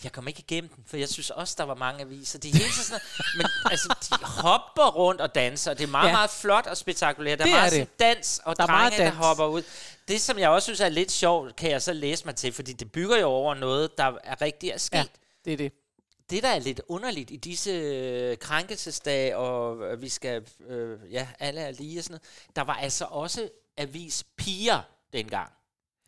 [0.04, 2.38] Jeg kom ikke igennem den, for jeg synes også, der var mange aviser.
[2.38, 3.00] De er hele tiden sådan,
[3.36, 5.74] men altså, de hopper rundt og danser.
[5.74, 6.12] Det er meget, Ja.
[6.12, 7.38] meget flot og spektakulært.
[7.38, 7.78] Der Det er er meget det.
[7.98, 9.16] sådan dans, og Der er drenge, meget der dans.
[9.16, 9.62] hopper ud.
[10.08, 12.72] Det, som jeg også synes er lidt sjovt, kan jeg så læse mig til, fordi
[12.72, 14.96] det bygger jo over noget, der er rigtig er sket.
[14.98, 15.04] Ja,
[15.44, 15.72] det er det.
[16.30, 21.28] Det, der er lidt underligt i disse øh, krænkelsesdage, og øh, vi skal, øh, ja,
[21.38, 24.80] alle er lige og sådan noget, der var altså også avispiger
[25.12, 25.50] dengang.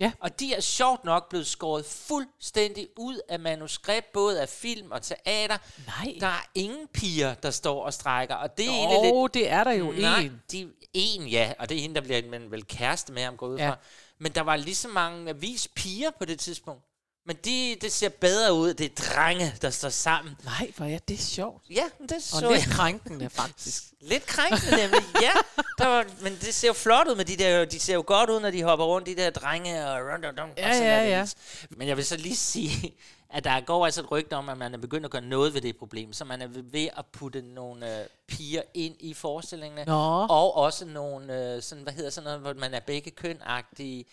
[0.00, 0.12] Ja.
[0.20, 5.02] Og de er sjovt nok blevet skåret fuldstændig ud af manuskript, både af film og
[5.02, 5.58] teater.
[5.86, 6.16] Nej.
[6.20, 9.34] Der er ingen piger, der står og strækker, og det er egentlig lidt...
[9.34, 10.42] Det er der jo Nej, en.
[10.52, 13.46] de, en, ja, og det er hende, der bliver man vel kæreste med ham, går
[13.46, 13.70] ud Ja.
[13.70, 13.76] fra.
[14.18, 16.84] Men der var lige så mange avispiger på det tidspunkt.
[17.26, 18.74] Men de, det ser bedre ud.
[18.74, 20.36] Det er drenge, der står sammen.
[20.44, 21.62] Nej, hvor er det sjovt.
[21.70, 22.74] Ja, men det så Og lidt jeg.
[22.74, 23.84] krænkende, faktisk.
[24.00, 25.30] Lidt krænkende nemlig, ja.
[25.78, 28.30] Der var, men det ser jo flot ud med de der, de ser jo godt
[28.30, 31.08] ud, når de hopper rundt, de der drenge og run, run, run, Ja, og sådan
[31.08, 31.26] ja, ja.
[31.70, 32.94] Men jeg vil så lige sige,
[33.30, 35.60] at der går altså et rygte om, at man er begyndt at gøre noget ved
[35.60, 40.26] det problem, så man er ved at putte nogle øh, piger ind i forestillingerne, Nå.
[40.30, 44.04] og også nogle, øh, sådan, hvad hedder sådan noget, hvor man er begge køn-agtige.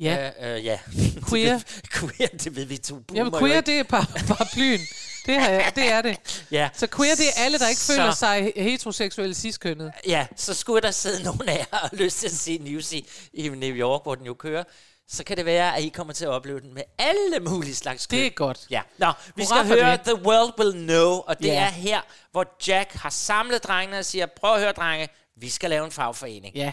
[0.00, 0.30] Ja.
[0.42, 0.78] Øh, øh, ja.
[1.30, 1.58] Queer.
[1.94, 4.80] queer, det ved vi to boomer Jamen, queer, det er par, paraplyen.
[5.26, 6.44] Det, jeg, det er det.
[6.50, 6.68] Ja.
[6.74, 9.92] Så queer, det er alle, der ikke Så- føler sig heteroseksuelle ciskønnet.
[10.06, 12.94] Ja, så skulle der sidde nogen af jer og lyst til at se Newsy
[13.32, 14.64] i New York, hvor den jo kører.
[15.10, 18.06] så kan det være, at I kommer til at opleve den med alle mulige slags
[18.06, 18.18] køn.
[18.18, 18.58] Det er godt.
[18.70, 18.80] Ja.
[18.98, 20.00] Nå, vi Hurra skal høre det.
[20.04, 21.54] The World Will Know, og det Ja.
[21.64, 22.00] er her,
[22.32, 25.92] hvor Jack har samlet drengene og siger, prøv at høre, drenge, vi skal lave en
[25.92, 26.54] fagforening.
[26.54, 26.72] Ja.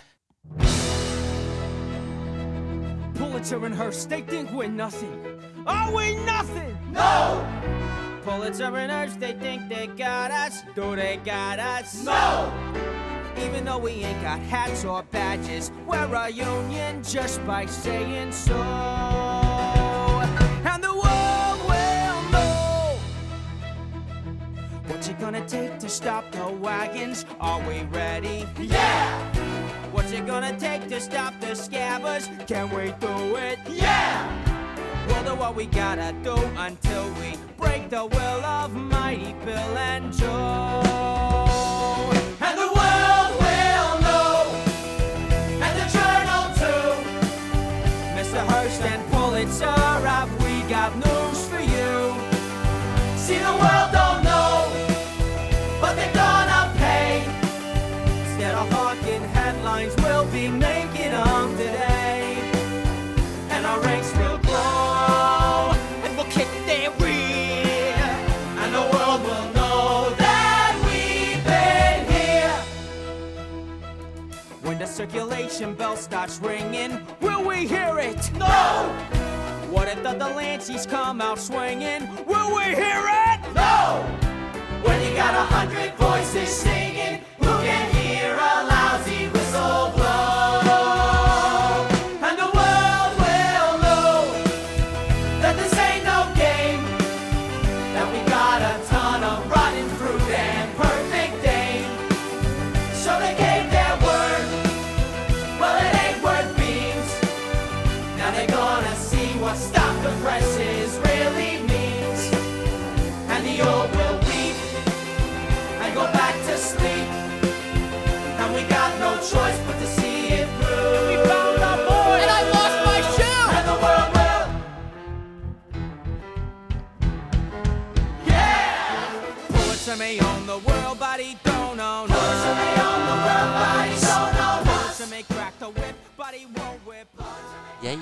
[3.16, 5.40] Pulitzer and Hearst, they think we're nothing.
[5.66, 6.78] Are we nothing?
[6.92, 7.48] No!
[8.24, 10.64] Pulitzer and Hearst, they think they got us.
[10.76, 12.04] Do they got us?
[12.04, 12.52] No!
[13.38, 18.54] Even though we ain't got hats or badges, we're a union just by saying so.
[20.66, 22.98] And the world will know
[24.88, 27.26] What's it gonna take to stop the wagons?
[27.40, 28.46] Are we ready?
[28.60, 29.35] Yeah!
[30.16, 32.30] It gonna take to stop the scabbers?
[32.48, 33.60] Can we do it?
[33.68, 34.24] Yeah!
[35.08, 40.14] We'll do what we gotta do until we break the will of mighty Bill and
[40.14, 41.35] Joe.
[75.56, 78.32] Circulation bell starts ringing, will we hear it?
[78.34, 78.46] No,
[79.72, 82.10] What if the Delanceys come out swinging?
[82.26, 83.35] Will we hear it?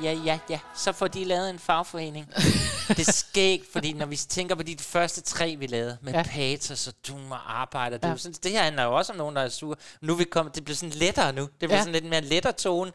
[0.04, 0.60] Ja, ja, ja.
[0.76, 2.28] Så får de lavet en fagforening.
[2.88, 6.24] det er skægt, fordi når vi tænker på de første tre, vi lavede, med Ja.
[6.24, 8.18] patos og doom og arbejde, det, Ja.
[8.18, 9.76] sådan, det her handler jo også om nogen, der er sure.
[10.02, 11.42] Nu er vi kommet, det bliver sådan lettere nu.
[11.42, 11.80] Det bliver ja.
[11.80, 12.92] sådan lidt mere lettere tone.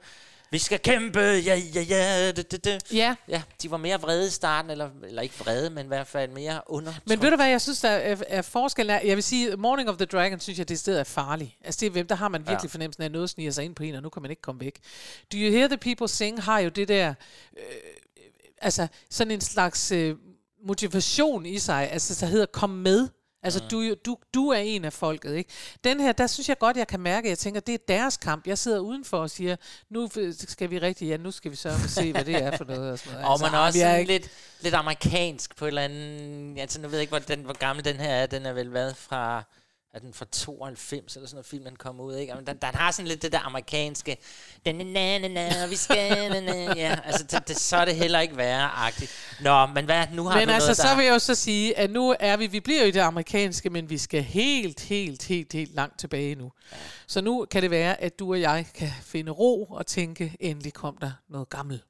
[0.50, 2.92] Vi skal kæmpe, ja, ja, ja, det, det, det.
[2.92, 3.14] Ja.
[3.28, 6.30] Ja, de var mere vrede i starten, eller, eller ikke vrede, men i hvert fald
[6.30, 6.92] mere under.
[7.06, 9.88] Men ved du hvad, jeg synes, der er, er forskellen er, jeg vil sige, Morning
[9.88, 11.56] of the Dragon, synes jeg, det sted er farlig.
[11.64, 12.72] Altså det er, hvem, der har man virkelig ja.
[12.72, 14.60] fornemmelsen af, at noget sniger sig ind på en, og nu kan man ikke komme
[14.60, 14.78] væk.
[15.32, 17.14] Do You Hear the People Sing har jo det der,
[17.56, 17.62] øh,
[18.62, 20.16] altså sådan en slags øh,
[20.66, 23.08] motivation i sig, altså der hedder kom med.
[23.42, 23.68] Altså, Mm.
[23.68, 25.50] du, du, du er en af folket, ikke?
[25.84, 28.46] Den her, der synes jeg godt, jeg kan mærke, jeg tænker, det er deres kamp.
[28.46, 29.56] Jeg sidder udenfor og siger,
[29.90, 32.92] nu skal vi rigtig, ja, nu skal vi så se, hvad det er for noget.
[32.92, 33.28] Og, sådan noget.
[33.32, 34.30] Og man er også er ikke- lidt,
[34.60, 36.58] lidt amerikansk på et eller andet...
[36.60, 38.26] Altså, nu ved jeg ikke, hvor, den, hvor gammel den her er.
[38.26, 39.44] Den er vel været fra...
[39.94, 42.34] Er den fra 92 eller sådan noget film, den kom ud, ikke?
[42.34, 44.16] Men den, den har sådan lidt det der amerikanske...
[44.64, 46.30] Na, na, na, na, vi skal...
[46.30, 49.12] Na, na, ja, altså, det, det, så er det heller ikke værre-agtigt.
[49.40, 50.96] Nå, men hvad, nu har Men du altså, noget, så der...
[50.96, 53.70] vil jeg jo så sige, at nu er vi, vi bliver jo i det amerikanske,
[53.70, 56.52] men vi skal helt, helt, helt, helt langt tilbage nu.
[57.06, 60.72] Så nu kan det være, at du og jeg kan finde ro og tænke, endelig
[60.72, 61.84] kom der noget gammelt.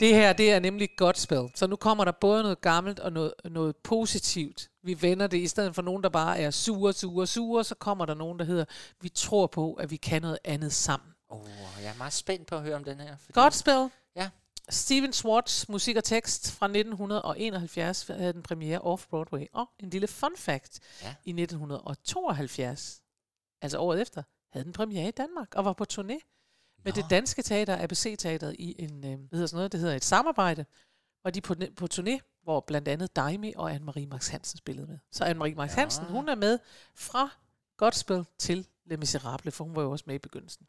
[0.00, 1.50] Det her, det er nemlig Godspell.
[1.54, 4.70] Så nu kommer der både noget gammelt og noget, noget positivt.
[4.82, 8.06] Vi vender det, i stedet for nogen, der bare er sure, sure, sure, så kommer
[8.06, 8.64] der nogen, der hedder,
[9.00, 11.08] vi tror på, at vi kan noget andet sammen.
[11.28, 11.48] Oh,
[11.82, 13.16] jeg er meget spændt på at høre om den her.
[13.16, 13.32] Fordi...
[13.32, 13.90] Godspell.
[14.16, 14.30] Ja.
[14.68, 19.46] Steven Swartz, musik og tekst fra 1971, havde den premiere off-Broadway.
[19.52, 20.80] Og en lille fun fact.
[21.02, 21.14] Ja.
[21.24, 23.00] I 1972,
[23.62, 24.22] altså året efter,
[24.52, 26.33] havde den premiere i Danmark og var på turné
[26.84, 30.04] med det danske teater, ABC-teateret, i en, øh, hvad hedder sådan noget, det hedder et
[30.04, 30.64] samarbejde,
[31.24, 34.86] og de er på, på turné, hvor blandt andet Daimi og Anne-Marie Max Hansen spillede
[34.86, 34.98] med.
[35.12, 36.58] Så Anne-Marie Max Hansen, hun er med
[36.94, 37.30] fra
[37.76, 40.66] Godspell til Les Miserables, for hun var jo også med i begyndelsen.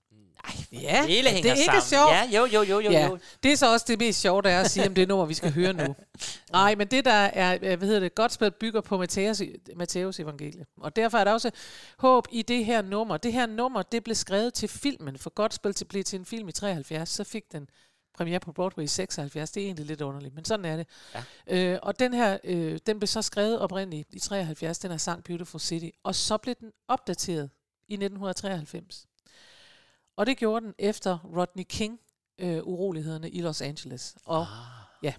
[0.47, 1.81] Nej, Ja, det hele det er ikke sammen.
[1.81, 2.11] sjovt.
[2.11, 3.17] Ja, jo, jo, jo, jo, Ja, jo.
[3.43, 5.33] det er så også det mest sjove, der er at sige om det nummer, vi
[5.33, 5.95] skal høre nu.
[6.51, 9.41] Nej, men det der er, øh, hvad hedder det, Godspell bygger på Matthæus,
[9.75, 10.65] Matthæus evangelie.
[10.81, 11.51] Og derfor er der også
[11.97, 13.17] håb i det her nummer.
[13.17, 16.47] Det her nummer, det blev skrevet til filmen, for Godspell til blev til en film
[16.49, 17.67] i 73, så fik den
[18.17, 19.51] premiere på Broadway i 76.
[19.51, 20.87] Det er egentlig lidt underligt, men sådan er det.
[21.49, 21.73] Ja.
[21.73, 25.23] Øh, og den her, øh, den blev så skrevet oprindeligt i 73, den her sang
[25.23, 27.49] Beautiful City, og så blev den opdateret
[27.89, 29.05] i 1993.
[30.17, 31.99] Og det gjorde den efter Rodney King
[32.39, 34.15] øh, urolighederne i Los Angeles.
[34.25, 34.47] Og Ah.
[35.03, 35.13] ja.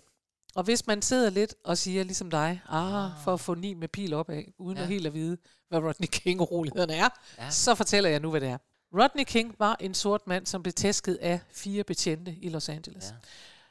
[0.54, 3.88] Og hvis man sidder lidt og siger ligesom dig, ah, for at få ni med
[3.88, 4.82] pil op af, uden Ja.
[4.82, 5.38] at helt at vide,
[5.68, 7.50] hvad Rodney King urolighederne er, Ja.
[7.50, 8.58] så fortæller jeg nu, hvad det er.
[8.94, 13.04] Rodney King var en sort mand, som blev tæsket af fire betjente i Los Angeles.
[13.10, 13.14] Ja.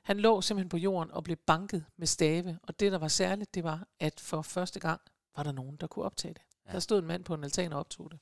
[0.03, 3.55] Han lå simpelthen på jorden og blev banket med stave, og det, der var særligt,
[3.55, 5.01] det var, at for første gang
[5.35, 6.41] var der nogen, der kunne optage det.
[6.67, 6.71] Ja.
[6.71, 8.19] Der stod en mand på en altan og optog det.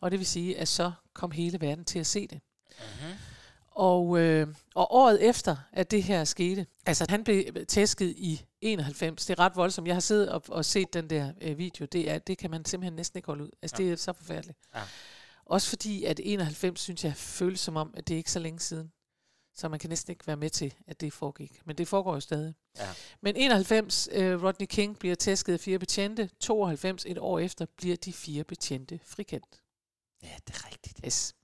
[0.00, 2.40] Og det vil sige, at så kom hele verden til at se det.
[2.78, 3.12] Mhm.
[3.70, 9.26] Og, øh, og året efter, at det her skete, altså han blev tæsket i 91,
[9.26, 9.86] det er ret voldsomt.
[9.86, 12.64] Jeg har siddet og, og set den der øh, video, det, er, det kan man
[12.64, 13.50] simpelthen næsten ikke holde ud.
[13.62, 13.84] Altså ja.
[13.84, 14.58] det er så forfærdeligt.
[14.74, 14.80] Ja.
[15.44, 18.60] Også fordi, at 91, synes jeg, føles som om, at det er ikke så længe
[18.60, 18.92] siden.
[19.54, 21.60] Så man kan næsten ikke være med til, at det foregik.
[21.64, 22.54] Men det foregår jo stadig.
[22.78, 22.88] Ja.
[23.20, 26.30] Men 91, øh, Rodney King bliver tæsket af fire betjente.
[26.40, 29.60] 92, et år efter, bliver de fire betjente frikendt.
[30.22, 31.00] Ja, det er rigtigt.
[31.06, 31.34] Yes.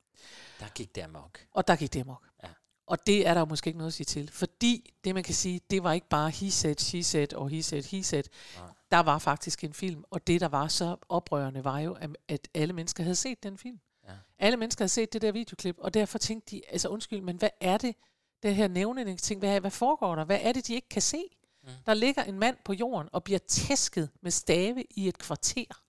[0.61, 1.47] Der gik det amok.
[1.53, 2.29] Og der gik det amok.
[2.43, 2.49] Ja.
[2.87, 4.31] Og det er der jo måske ikke noget at sige til.
[4.33, 7.63] Fordi det, man kan sige, det var ikke bare he said, she said og he
[7.63, 8.25] said, he said.
[8.57, 8.69] Nej.
[8.91, 11.97] Der var faktisk en film, og det, der var så oprørende, var jo,
[12.29, 13.81] at- alle mennesker havde set den film.
[14.09, 14.13] Ja.
[14.39, 17.51] Alle mennesker havde set det der videoklip, og derfor tænkte de, altså undskyld, men hvad
[17.61, 17.97] er det,
[18.43, 20.25] det her nævnende ting, hvad, hvad foregår der?
[20.25, 21.23] Hvad er det, de ikke kan se?
[21.63, 21.69] Mm.
[21.87, 25.83] Der ligger en mand på jorden og bliver tæsket med stave i et kvarter.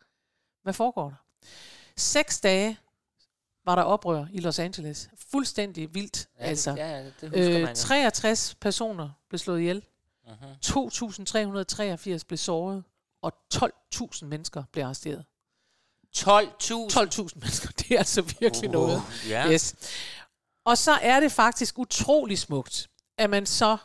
[0.64, 1.16] Hvad foregår der?
[1.98, 2.78] Seks dage
[3.66, 5.10] var der oprør i Los Angeles.
[5.32, 6.28] Fuldstændig vildt.
[6.40, 7.76] Ja, det- altså, ja, ja, det husker man jo.
[7.76, 9.84] 63 personer blev slået ihjel.
[10.28, 10.36] Mhm.
[10.66, 12.84] 2.383 blev såret.
[13.22, 15.26] Og 12.000 mennesker blev arresteret.
[16.18, 16.90] 12.000?
[16.90, 17.70] 12.000 mennesker.
[17.78, 19.02] Det er altså virkelig Uh, noget.
[19.30, 19.52] ja.
[19.52, 19.76] Yes.
[20.66, 23.78] Og så er det faktisk utrolig smukt, at man så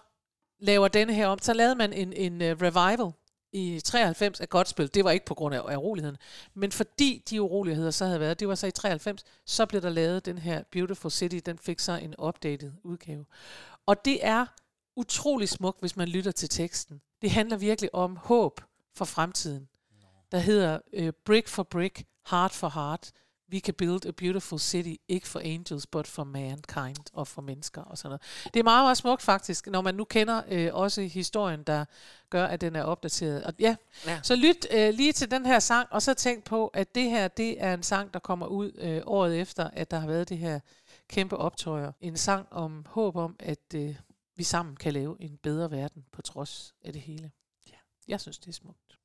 [0.61, 1.39] laver denne her om.
[1.43, 3.13] Så lavede man en, en uh, revival
[3.53, 4.95] i 93 af Godspil.
[4.95, 6.17] Det var ikke på grund af uroligheden.
[6.55, 9.91] Men fordi de uroligheder så havde været, det var så i 93, så blev der
[9.91, 11.39] lavet den her Beautiful City.
[11.47, 13.25] Den fik så en updated udgave.
[13.87, 14.47] Og det er
[14.97, 17.01] utrolig smukt, hvis man lytter til teksten.
[17.23, 18.61] Det handler virkelig om håb
[18.95, 19.69] for fremtiden.
[20.33, 23.13] Der hedder uh, Brick for Brick, Heart for Heart.
[23.53, 27.83] We can build a beautiful city, ikke for angels, but for mankind og for mennesker
[27.83, 28.23] og sådan noget.
[28.55, 31.85] Det er meget, meget smukt faktisk, når man nu kender øh, også historien, der
[32.31, 33.45] gør, at den er opdateret.
[33.45, 33.77] Og ja,
[34.07, 34.21] Ja.
[34.23, 37.29] så lyt øh, lige til den her sang, og så tænk på, at det her,
[37.29, 40.39] det er en sang, der kommer ud øh, året efter, at der har været det
[40.39, 40.61] her
[41.09, 41.93] kæmpe optøjer.
[42.01, 43.97] En sang om håb om, at øh,
[44.37, 47.31] vi sammen kan lave en bedre verden på trods af det hele.
[47.71, 47.77] Ja.
[48.09, 48.99] Jeg synes, det er smukt.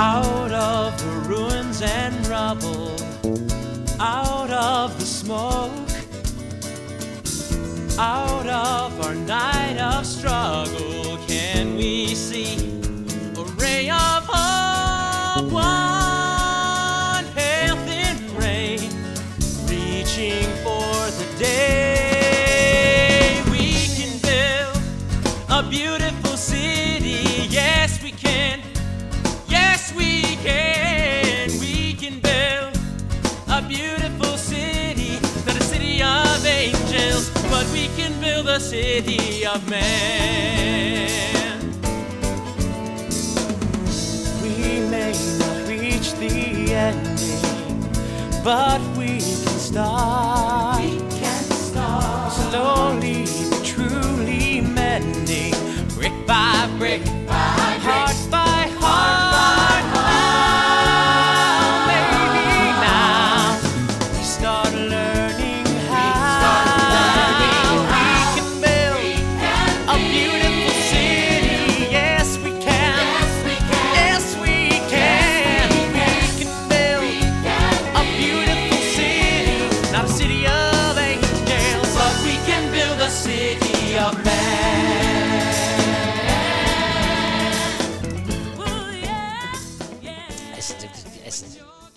[0.00, 2.94] Out of the ruins and rubble,
[4.00, 5.72] out of the smoke,
[7.98, 10.87] out of our night of struggle,
[38.48, 41.08] a city of man.
[44.42, 47.82] We may not reach the ending,
[48.42, 50.82] but we can start.
[50.82, 55.54] We can start slowly but truly mending,
[55.94, 57.02] brick by brick,
[90.58, 91.44] Altså, det, altså,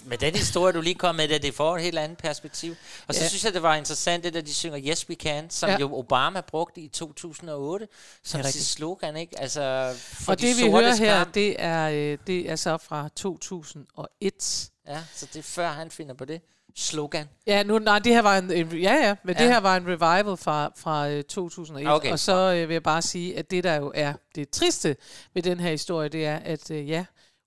[0.05, 2.75] med den historie, du lige kom med, der, det får et helt andet perspektiv.
[3.07, 3.27] Og så Ja.
[3.27, 5.77] synes jeg, det var interessant, det der de synger Yes We Can, som Ja.
[5.79, 7.87] jo Obama brugte i 2008
[8.23, 9.39] som Det sit slogan, ikke?
[9.39, 11.33] Altså, for Og de det vi hører her, kamp.
[11.35, 14.69] det er, øh, det er så fra 2001.
[14.87, 16.41] Ja, så det er før han finder på det
[16.75, 17.29] slogan.
[17.47, 19.43] Ja, nu, nej, det her var en, en ja, ja, men ja.
[19.43, 21.87] Det her var en revival fra, fra øh, 2001.
[21.87, 22.11] Okay.
[22.11, 24.95] Og så øh, vil jeg bare sige, at det der jo er det triste
[25.33, 27.05] ved den her historie, det er, at øh, ja,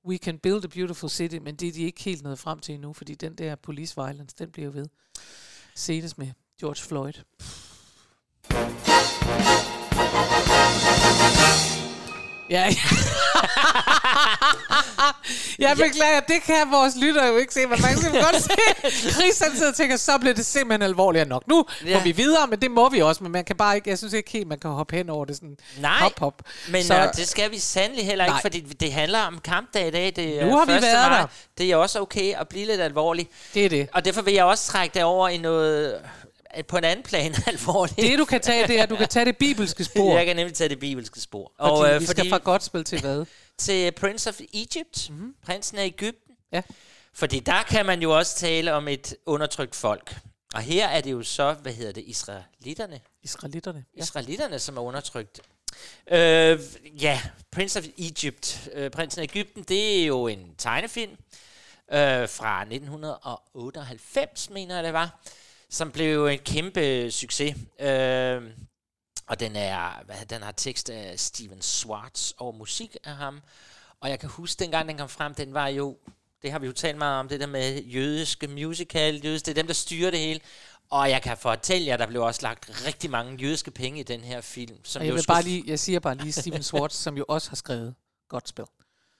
[0.09, 2.75] we can build a beautiful city, men det er de ikke helt nået frem til
[2.75, 4.87] endnu, fordi den der police violence, den bliver jo ved.
[5.75, 6.29] Senest med
[6.61, 7.13] George Floyd.
[12.51, 12.75] Ja,
[15.59, 18.51] jeg beklager, det kan vores lyttere jo ikke se, men man kan godt se,
[19.15, 21.43] Chris han sidder og tænker, så bliver det simpelthen alvorligt nok.
[21.49, 21.99] Nu ja.
[21.99, 24.13] Må vi videre, men det må vi også, men man kan bare ikke, jeg synes
[24.13, 26.43] ikke helt, man kan hoppe hen over det sådan Nej, hop, hop.
[26.69, 28.43] Men Så- øh, det skal vi sandelig heller ikke, Nej.
[28.43, 30.13] fordi det handler om kampdag i dag.
[30.17, 30.83] Det er Nu har vi 1.
[30.83, 31.19] været maj.
[31.21, 31.27] der.
[31.59, 33.29] Det er også okay at blive lidt alvorlig.
[33.55, 33.89] Det er det.
[33.93, 35.95] Og derfor vil jeg også trække det over i noget
[36.69, 37.97] på en anden plan alvorligt.
[37.97, 40.17] Det du kan tage, det er, at du kan tage det bibelske spor.
[40.17, 41.53] Jeg kan nemlig tage det bibelske spor.
[41.59, 43.27] Fordi øh, vi skal fra godt spil til hvad?
[43.59, 45.35] til Prince of Egypt, mm-hmm.
[45.47, 46.35] prinsen af Ægypten.
[46.53, 46.63] Ja.
[47.13, 50.17] Fordi der kan man jo også tale om et undertrykt folk.
[50.55, 53.01] Og her er det jo så, hvad hedder det, israelitterne?
[53.23, 53.85] Israelitterne.
[53.97, 54.03] Ja.
[54.03, 55.41] Israelitterne, som er undertrykt.
[56.11, 56.61] Øh,
[57.03, 61.17] ja, Prince of Egypt, øh, prinsen af Ægypten, det er jo en tegnefilm
[61.93, 65.21] øh, fra 1998, mener jeg det var,
[65.75, 67.57] som blev en kæmpe succes.
[67.81, 68.43] Øh,
[69.27, 73.41] og den, er, hvad, den har tekst af Steven Swartz og musik af ham.
[74.01, 75.97] Og jeg kan huske, dengang den kom frem, den var jo,
[76.43, 79.55] det har vi jo talt meget om, det der med jødiske musical, jødiske, det er
[79.55, 80.41] dem, der styrer det hele.
[80.91, 84.21] Og jeg kan fortælle jer, der blev også lagt rigtig mange jødiske penge i den
[84.21, 84.85] her film.
[84.85, 87.17] Som Og jeg, jo vil skulle bare lige, jeg siger bare lige Steven Swartz, som
[87.17, 87.95] jo også har skrevet
[88.29, 88.65] godt spil.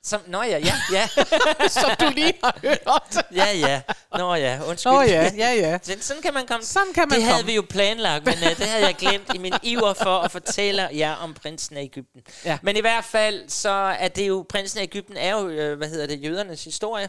[0.07, 1.09] Som, nå ja, ja, ja.
[1.81, 3.81] som du lige har hørt ja, ja.
[4.19, 4.93] Nå ja, undskyld.
[4.93, 5.79] Nå ja, ja, ja.
[5.83, 6.65] Sådan, sådan kan man komme.
[6.65, 7.47] Sådan kan man det havde komme.
[7.47, 10.89] vi jo planlagt, men uh, det havde jeg glemt i min iver for at fortælle
[10.93, 12.23] jer om prinsen af Ægypten.
[12.45, 12.59] Ja.
[12.63, 15.89] Men i hvert fald, så er det jo, prinsen af Ægypten er jo, øh, hvad
[15.89, 17.09] hedder det, jødernes historie.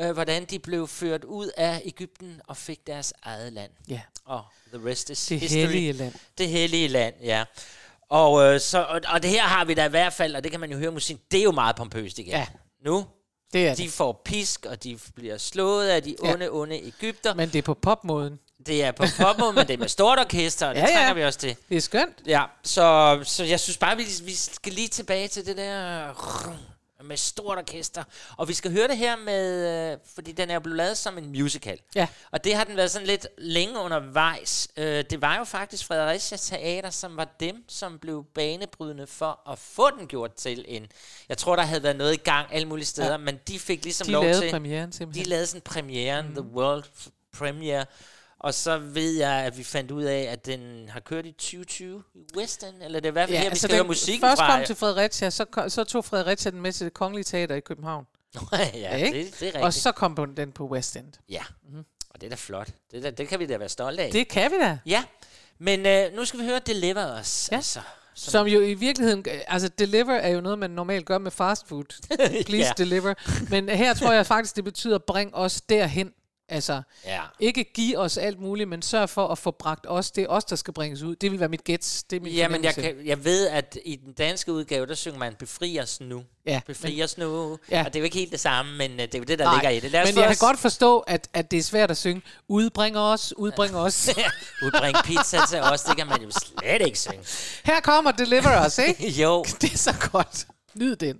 [0.00, 3.70] Øh, hvordan de blev ført ud af Ægypten og fik deres eget land.
[3.88, 4.00] Ja.
[4.24, 5.58] Og the rest is Det history.
[5.60, 6.14] hellige land.
[6.38, 7.44] Det hellige land, ja.
[8.10, 10.50] Og, øh, så, og, og det her har vi da i hvert fald, og det
[10.50, 12.30] kan man jo høre musik, det er jo meget pompøst igen.
[12.32, 12.46] Ja.
[12.84, 13.06] Nu,
[13.52, 13.90] Det er de det.
[13.92, 16.32] får pisk, og de bliver slået af de Ja.
[16.34, 17.34] onde, onde Ægypter.
[17.34, 18.38] Men det er på popmåden.
[18.66, 20.96] Det er på popmåde, men det er med stort orkester, og det Ja, ja, ja.
[20.98, 21.56] trænger vi også til.
[21.68, 22.22] Det er skønt.
[22.26, 26.12] Ja, så, så jeg synes bare, vi, vi skal lige tilbage til det der
[27.06, 28.04] med stort orkester.
[28.36, 31.28] Og vi skal høre det her med, øh, fordi den er blevet lavet som en
[31.30, 31.78] musical.
[31.94, 32.06] Ja.
[32.30, 34.68] Og det har den været sådan lidt længe undervejs.
[34.76, 39.58] Øh, det var jo faktisk Fredericia Teater, som var dem, som blev banebrydende for at
[39.58, 40.86] få den gjort til en...
[41.28, 43.16] Jeg tror, der havde været noget i gang alle mulige steder, Ja.
[43.16, 44.50] men de fik ligesom De lov lavede til...
[44.50, 45.24] premieren simpelthen.
[45.24, 46.32] De lavede sådan premieren, mm.
[46.34, 46.84] The World
[47.38, 47.86] Premiere.
[48.40, 52.02] Og så ved jeg, at vi fandt ud af, at den har kørt i 2020
[52.14, 54.24] i West End, eller det er i hvert fald ja, her, vi skal høre musikken
[54.24, 54.56] altså først fra.
[54.58, 57.60] kom til Fredericia, så, ko- så tog Fredericia den med til det kongelige teater i
[57.60, 58.06] København.
[58.74, 59.18] ja, Ikke?
[59.18, 59.56] det, det er rigtigt.
[59.64, 61.12] Og så kom den på West End.
[61.28, 61.84] Ja, mm-hmm.
[62.10, 62.68] og det er da flot.
[62.90, 64.12] Det, der, det kan vi da være stolte af.
[64.12, 64.78] Det kan vi da.
[64.86, 65.04] Ja,
[65.58, 67.48] men øh, nu skal vi høre Deliver Us.
[67.52, 67.56] Ja.
[67.56, 67.80] Altså,
[68.14, 71.84] Som jo i virkeligheden, altså deliver er jo noget, man normalt gør med fast food.
[72.46, 72.72] Please Ja.
[72.78, 73.14] deliver.
[73.50, 76.12] Men her tror jeg faktisk, det betyder, bring os derhen.
[76.48, 77.20] Altså, Ja.
[77.40, 80.10] ikke give os alt muligt, men sørg for at få bragt os.
[80.10, 81.16] Det er os, der skal bringes ud.
[81.16, 82.04] Det vil være mit gæt.
[82.10, 82.98] Det er min Jamen, jeg, fornemmelse.
[83.02, 86.24] kan, jeg ved, at i den danske udgave, der synger man befri os nu.
[86.46, 87.58] Ja, Befri os nu.
[87.70, 87.76] Ja.
[87.78, 87.84] Ja.
[87.84, 89.44] Og det er jo ikke helt det samme, men øh, det er jo det, der
[89.44, 89.92] Nej, ligger i det.
[89.92, 92.22] Men jeg os- kan godt forstå, at, at det er svært at synge.
[92.48, 94.08] Udbring os, udbring os.
[94.64, 97.20] Udbring pizza til os, det kan man jo slet ikke synge.
[97.64, 99.08] Her kommer Deliver Us, ikke?
[99.22, 99.44] jo.
[99.60, 100.46] Det er så godt.
[100.74, 101.16] Nyd den.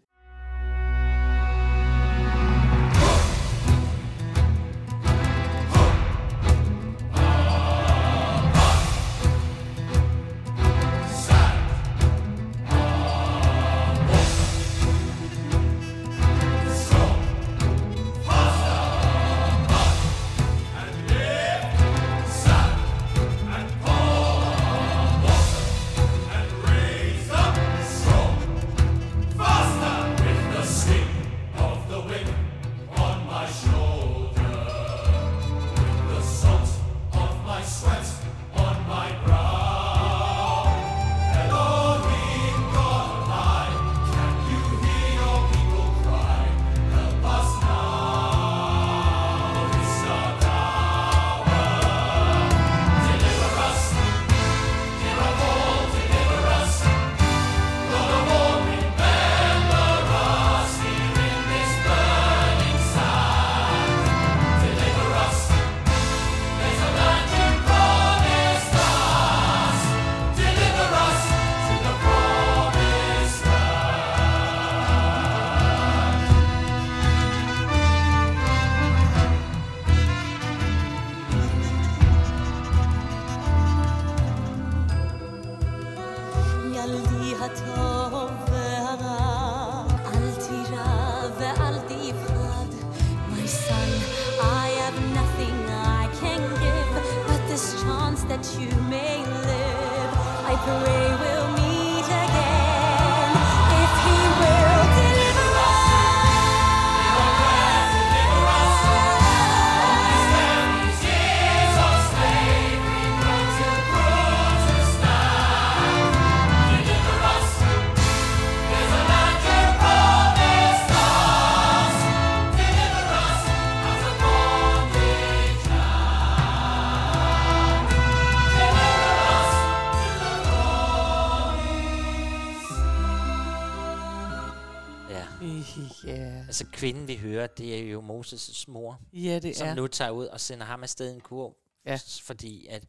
[136.77, 139.75] Kvinden, vi hører, det er jo Moses' mor, ja det som er.
[139.75, 141.53] nu tager ud og sender ham afsted i en kurv.
[141.87, 141.99] Ja.
[142.25, 142.83] Fordi at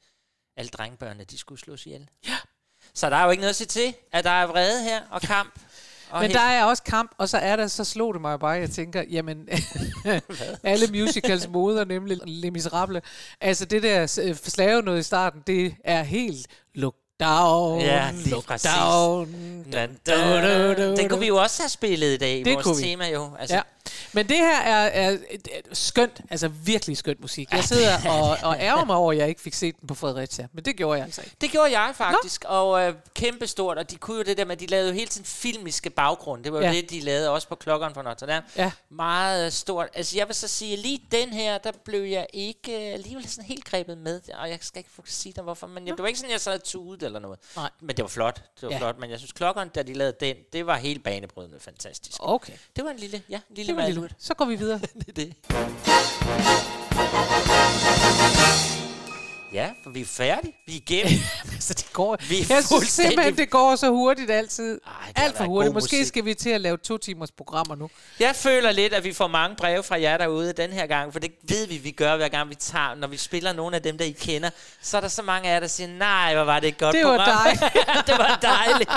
[0.58, 2.10] alle drengebørnene, de skulle slås ihjel.
[2.28, 2.36] Ja.
[2.94, 5.22] Så der er jo ikke noget at sige til, at der er vrede her og
[5.22, 5.60] kamp.
[6.10, 8.40] Og Men helt- der er også kamp, og så er der, så slog det mig
[8.40, 9.50] bare, jeg tænker, jamen,
[10.64, 13.02] alle musicals moder, nemlig Les Miserable.
[13.42, 18.30] Altså det der øh, slave noget i starten, det er helt look down, Ja, lige
[18.30, 18.70] look præcis.
[18.82, 19.64] down.
[19.72, 20.96] Da, da, da.
[20.96, 23.36] Den kunne vi jo også have spillet i dag, i Det vores tema jo.
[23.40, 23.62] Altså, Ja.
[24.14, 27.52] Men det her er, er, et skønt, altså virkelig skønt musik.
[27.52, 30.48] Jeg sidder og, og ærger mig over, at jeg ikke fik set den på Fredericia,
[30.54, 31.36] men det gjorde jeg altså ikke.
[31.42, 32.50] Det gjorde jeg faktisk, Nå.
[32.50, 35.08] og øh, kæmpestort, og de kunne jo det der med, at de lavede jo hele
[35.08, 36.44] tiden filmiske baggrund.
[36.44, 36.72] Det var jo Ja.
[36.72, 38.46] det, de lavede også på klokkeren for Notre Dame.
[38.58, 38.72] Ja.
[38.90, 39.90] Meget øh, stort.
[39.94, 43.46] Altså jeg vil så sige, lige den her, der blev jeg ikke øh, alligevel sådan
[43.46, 46.08] helt grebet med, og jeg skal ikke få sige dig hvorfor, men jeg, det var
[46.08, 47.40] ikke sådan, jeg sad tudet eller noget.
[47.56, 47.70] Nej.
[47.82, 48.78] Men det var flot, det var Ja.
[48.80, 52.18] flot, men jeg synes klokkeren, da de lavede den, det var helt banebrydende fantastisk.
[52.20, 53.97] Okay, Det var en lille, ja, en lille det var lille.
[53.98, 54.12] Malurt.
[54.20, 54.80] Så går vi videre.
[55.06, 55.34] Det er det.
[59.54, 60.54] Ja, for vi er færdige.
[60.68, 61.20] Vi er igennem.
[61.60, 62.18] så det går.
[62.30, 64.82] Vi er jeg synes simpelthen, det går så hurtigt altid.
[64.86, 65.74] Ej, det Alt for hurtigt.
[65.74, 66.08] Måske musik.
[66.08, 67.90] skal vi til at lave to timers programmer nu.
[68.20, 71.20] Jeg føler lidt, at vi får mange breve fra jer derude den her gang, for
[71.20, 73.98] det ved vi, vi gør hver gang vi tager, når vi spiller nogle af dem,
[73.98, 74.50] der I kender,
[74.82, 76.96] så er der så mange af jer, der siger, nej, hvor var det et godt
[76.96, 77.58] Det var program.
[77.58, 77.72] dig.
[78.08, 78.92] det var dejligt.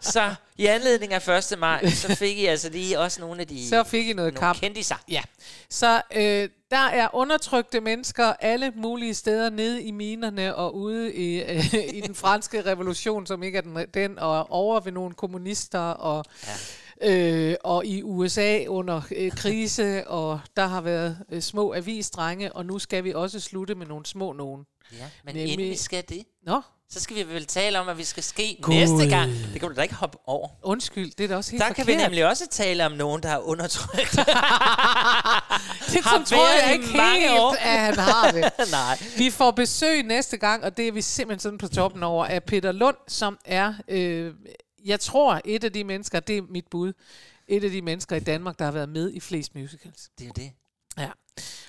[0.00, 1.58] Så i anledning af 1.
[1.58, 4.46] maj, så fik I altså lige også nogle af de Så fik I noget nogle
[4.46, 4.60] kamp.
[4.60, 4.96] kendte sig.
[5.10, 5.22] Ja.
[5.70, 11.42] Så øh, der er undertrykte mennesker alle mulige steder nede i minerne og ude i,
[11.42, 15.78] øh, i den franske revolution, som ikke er den, den og over ved nogle kommunister
[15.80, 16.24] og
[17.02, 17.50] ja.
[17.50, 22.66] øh, og i USA under øh, krise, og der har været øh, små avisdrenge, og
[22.66, 24.64] nu skal vi også slutte med nogle små nogen.
[24.92, 27.94] Ja, men Nemlig- inden vi skal det, Nå, så skal vi vel tale om, hvad
[27.94, 28.74] vi skal ske Gud.
[28.74, 29.30] næste gang.
[29.52, 30.48] Det kan du da ikke hoppe over.
[30.62, 31.86] undskyld, det er da også helt Der forkert.
[31.86, 34.10] kan vi nemlig også tale om nogen, der har undertrykt.
[35.92, 37.52] det har tror jeg ikke mange helt, år.
[37.60, 38.52] at han har det.
[38.70, 38.98] Nej.
[39.16, 42.44] Vi får besøg næste gang, og det er vi simpelthen sådan på toppen over, af
[42.44, 44.34] Peter Lund, som er, øh,
[44.84, 46.92] jeg tror, et af de mennesker, det er mit bud,
[47.48, 50.08] et af de mennesker i Danmark, der har været med i flest musicals.
[50.18, 50.50] Det er jo det.
[50.98, 51.08] Ja.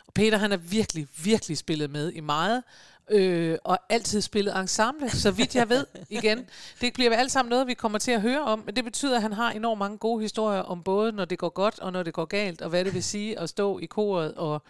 [0.08, 2.64] Og Peter, han er virkelig, virkelig spillet med i meget,
[3.12, 6.46] øh, og altid spillet ensemble, så vidt jeg ved igen.
[6.82, 9.22] Det bliver alt sammen noget, vi kommer til at høre om, men det betyder, at
[9.22, 12.14] han har enormt mange gode historier om både, når det går godt og når det
[12.14, 14.34] går galt, og hvad det vil sige at stå i koret.
[14.34, 14.62] Og,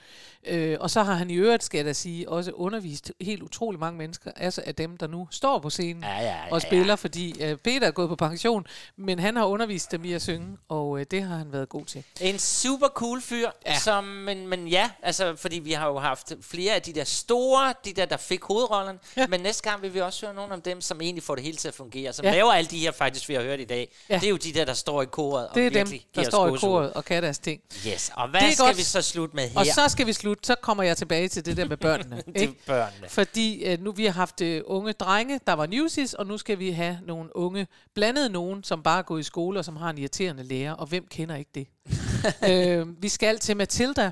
[0.46, 3.80] øh, og så har han i øvrigt, skal jeg da sige, også undervist helt utrolig
[3.80, 6.96] mange mennesker, altså af dem, der nu står på scenen Ja, ja, ja, og spiller,
[6.96, 8.66] fordi øh, Peter er gået på pension,
[8.96, 11.86] men han har undervist dem i at synge, og øh, det har han været god
[11.86, 12.04] til.
[12.22, 13.72] En super cool fyr, Ja.
[13.72, 13.80] ja.
[13.80, 17.74] som, men, men ja, altså, fordi vi har jo haft flere af de der store,
[17.86, 19.28] de der, der fik hovedrollerne, Ja.
[19.28, 21.58] men næste gang vil vi også høre nogle af dem, som egentlig får det hele
[21.58, 22.32] til at fungere, som Ja.
[22.32, 23.96] laver alle de her faktisk, vi har hørt i dag.
[24.10, 24.16] Ja.
[24.16, 26.22] Det er jo de der, der står i koret og Det er dem, virkelig der
[26.22, 27.62] giver står i koret og kan deres ting.
[27.88, 28.78] Yes, og hvad Det skal godt.
[28.78, 29.60] vi så slutte med her?
[29.60, 32.24] Og så skal vi slutte, så kommer jeg tilbage til det der med børnene.
[32.36, 32.54] ikke?
[32.66, 33.10] børnene.
[33.10, 36.60] Fordi øh, nu vi har haft øh, unge drenge, der var newsies, og nu skal
[36.60, 39.98] vi have nogle unge, blandet nogen, som bare går i skole og som har en
[39.98, 41.68] irriterende lærer, og hvem kender ikke det?
[42.52, 44.12] øh, vi skal til Matilda,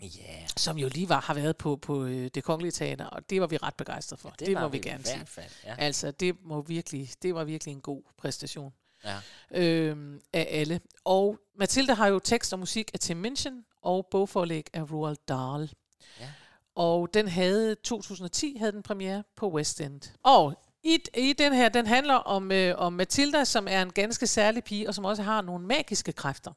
[0.00, 3.40] Ja, som jo lige var, har været på, på øh, det kongelige teater, og det
[3.40, 4.28] var vi ret begejstrede for.
[4.30, 5.26] Det, det var må vi, gerne sige.
[5.26, 5.74] fald, Ja.
[5.78, 8.72] Altså, det, må virkelig, det var virkelig en god præstation
[9.04, 9.16] Ja.
[9.50, 10.80] øhm, af alle.
[11.04, 15.72] Og Mathilde har jo tekst og musik af Tim Minchin og bogforlæg af Roald Dahl.
[16.20, 16.30] Ja.
[16.74, 20.00] Og den havde 2010 havde den premiere på West End.
[20.22, 24.26] Og i, i den her, den handler om, øh, om Matilda, som er en ganske
[24.26, 26.52] særlig pige, og som også har nogle magiske kræfter.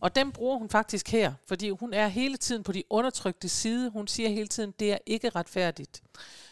[0.00, 3.90] Og dem bruger hun faktisk her, fordi hun er hele tiden på de undertrykte side.
[3.90, 6.02] Hun siger hele tiden, det er ikke retfærdigt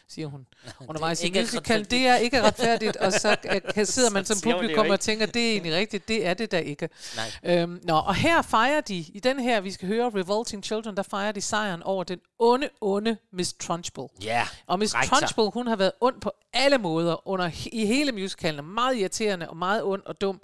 [0.08, 0.46] siger hun.
[0.88, 1.90] Undervejs i ikke musical, retfærdigt.
[1.90, 5.48] det er ikke retfærdigt, og så øh, kan, sidder man som publikum og tænker, det
[5.48, 6.88] er egentlig rigtigt, det er det da ikke.
[7.16, 7.56] Nej.
[7.62, 11.02] Øhm, nå, og her fejrer de, i den her, vi skal høre Revolting Children, der
[11.02, 14.08] fejrer de sejren over den onde, onde Miss Trunchbull.
[14.22, 15.16] Ja, Og Miss rektor.
[15.16, 18.64] Trunchbull, hun har været ond på alle måder under, i hele musicalen.
[18.64, 20.40] Meget irriterende og meget ond og dum.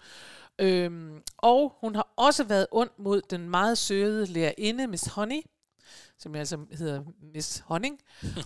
[0.59, 5.43] Øhm, og hun har også været ond mod den meget søde lærerinde, Miss Honey,
[6.23, 7.03] som altså hedder
[7.35, 7.99] Miss Honning.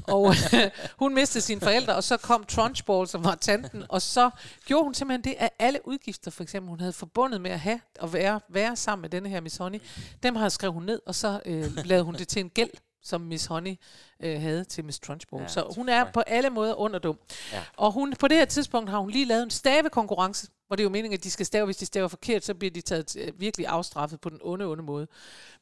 [0.09, 0.35] Og
[1.03, 4.31] hun mistede sine forældre, og så kom Trunchball, som var tanten, og så
[4.65, 7.81] gjorde hun simpelthen det, at alle udgifter, for eksempel, hun havde forbundet med at have
[8.01, 9.79] og være, være sammen med denne her Miss Honey,
[10.23, 12.71] dem har skrevet hun ned, og så øh, lavede hun det til en gæld,
[13.07, 13.75] som Miss Honey
[14.21, 15.43] øh, havde til Miss Trunchbull.
[15.43, 17.19] Ja, så hun er på alle måder underdum.
[17.53, 17.63] Ja.
[17.77, 20.85] Og hun, på det her tidspunkt har hun lige lavet en stavekonkurrence, hvor det er
[20.85, 21.65] jo meningen, at de skal stave.
[21.65, 24.83] Hvis de staver forkert, så bliver de taget øh, virkelig afstraffet på den onde, onde
[24.83, 25.07] måde.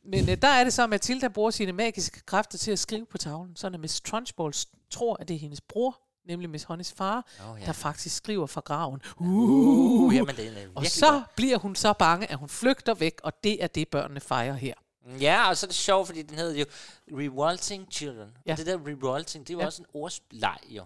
[0.05, 3.07] Men øh, der er det så, at Matilda bruger sine magiske kræfter til at skrive
[3.07, 4.55] på tavlen, så når Miss Trunchbull
[4.91, 7.67] tror, at det er hendes bror, nemlig Miss Honeys far, oh, ja.
[7.67, 9.03] der faktisk skriver fra graven.
[9.17, 11.35] Uh, jamen, det er Og så godt.
[11.37, 14.75] bliver hun så bange, at hun flygter væk, og det er det, børnene fejrer her.
[15.21, 16.65] Ja, og så er det sjovt, fordi den hedder jo
[17.19, 18.37] Revolting Children.
[18.47, 18.53] Ja.
[18.53, 19.67] Og det der revolting, det er jo ja.
[19.67, 20.85] Også en ordsleg, jo.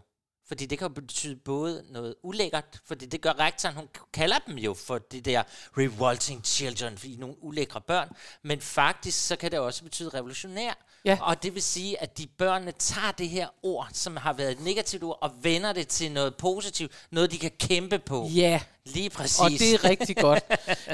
[0.49, 4.75] Fordi det kan betyde både noget ulækkert, fordi det gør rektoren, hun kalder dem jo
[4.75, 5.43] for de der
[5.79, 8.09] revolting children, fordi nogle ulækre børn,
[8.43, 10.75] men faktisk så kan det også betyde revolutionær.
[11.05, 11.19] Ja.
[11.21, 14.61] Og det vil sige, at de børnene tager det her ord, som har været et
[14.61, 18.27] negativt ord, og vender det til noget positivt, noget de kan kæmpe på.
[18.35, 19.41] Ja, Lige præcis.
[19.41, 20.45] og det er rigtig godt.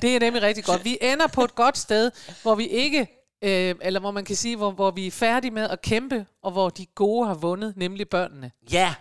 [0.02, 0.84] Det er nemlig rigtig godt.
[0.84, 2.10] Vi ender på et godt sted,
[2.42, 3.00] hvor vi ikke,
[3.44, 6.52] øh, eller hvor man kan sige, hvor, hvor vi er færdige med at kæmpe, og
[6.52, 8.50] hvor de gode har vundet, nemlig børnene.
[8.72, 8.94] Ja,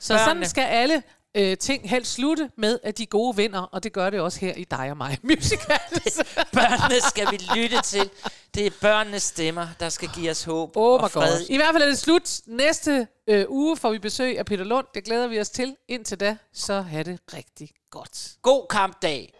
[0.00, 0.24] Så Børnene.
[0.30, 1.02] sådan skal alle
[1.36, 4.54] øh, ting helst slutte med, at de gode vinder, og det gør det også her
[4.54, 6.20] i dig og mig musicals.
[6.52, 8.10] børnene skal vi lytte til.
[8.54, 11.38] Det er børnenes stemmer, der skal give os håb Oh og fred.
[11.38, 11.46] God.
[11.48, 12.40] I hvert fald er det slut.
[12.46, 14.86] Næste øh, uge får vi besøg af Peter Lund.
[14.94, 15.76] Det glæder vi os til.
[15.88, 18.32] Indtil da, så have det rigtig godt.
[18.42, 19.34] God kampdag.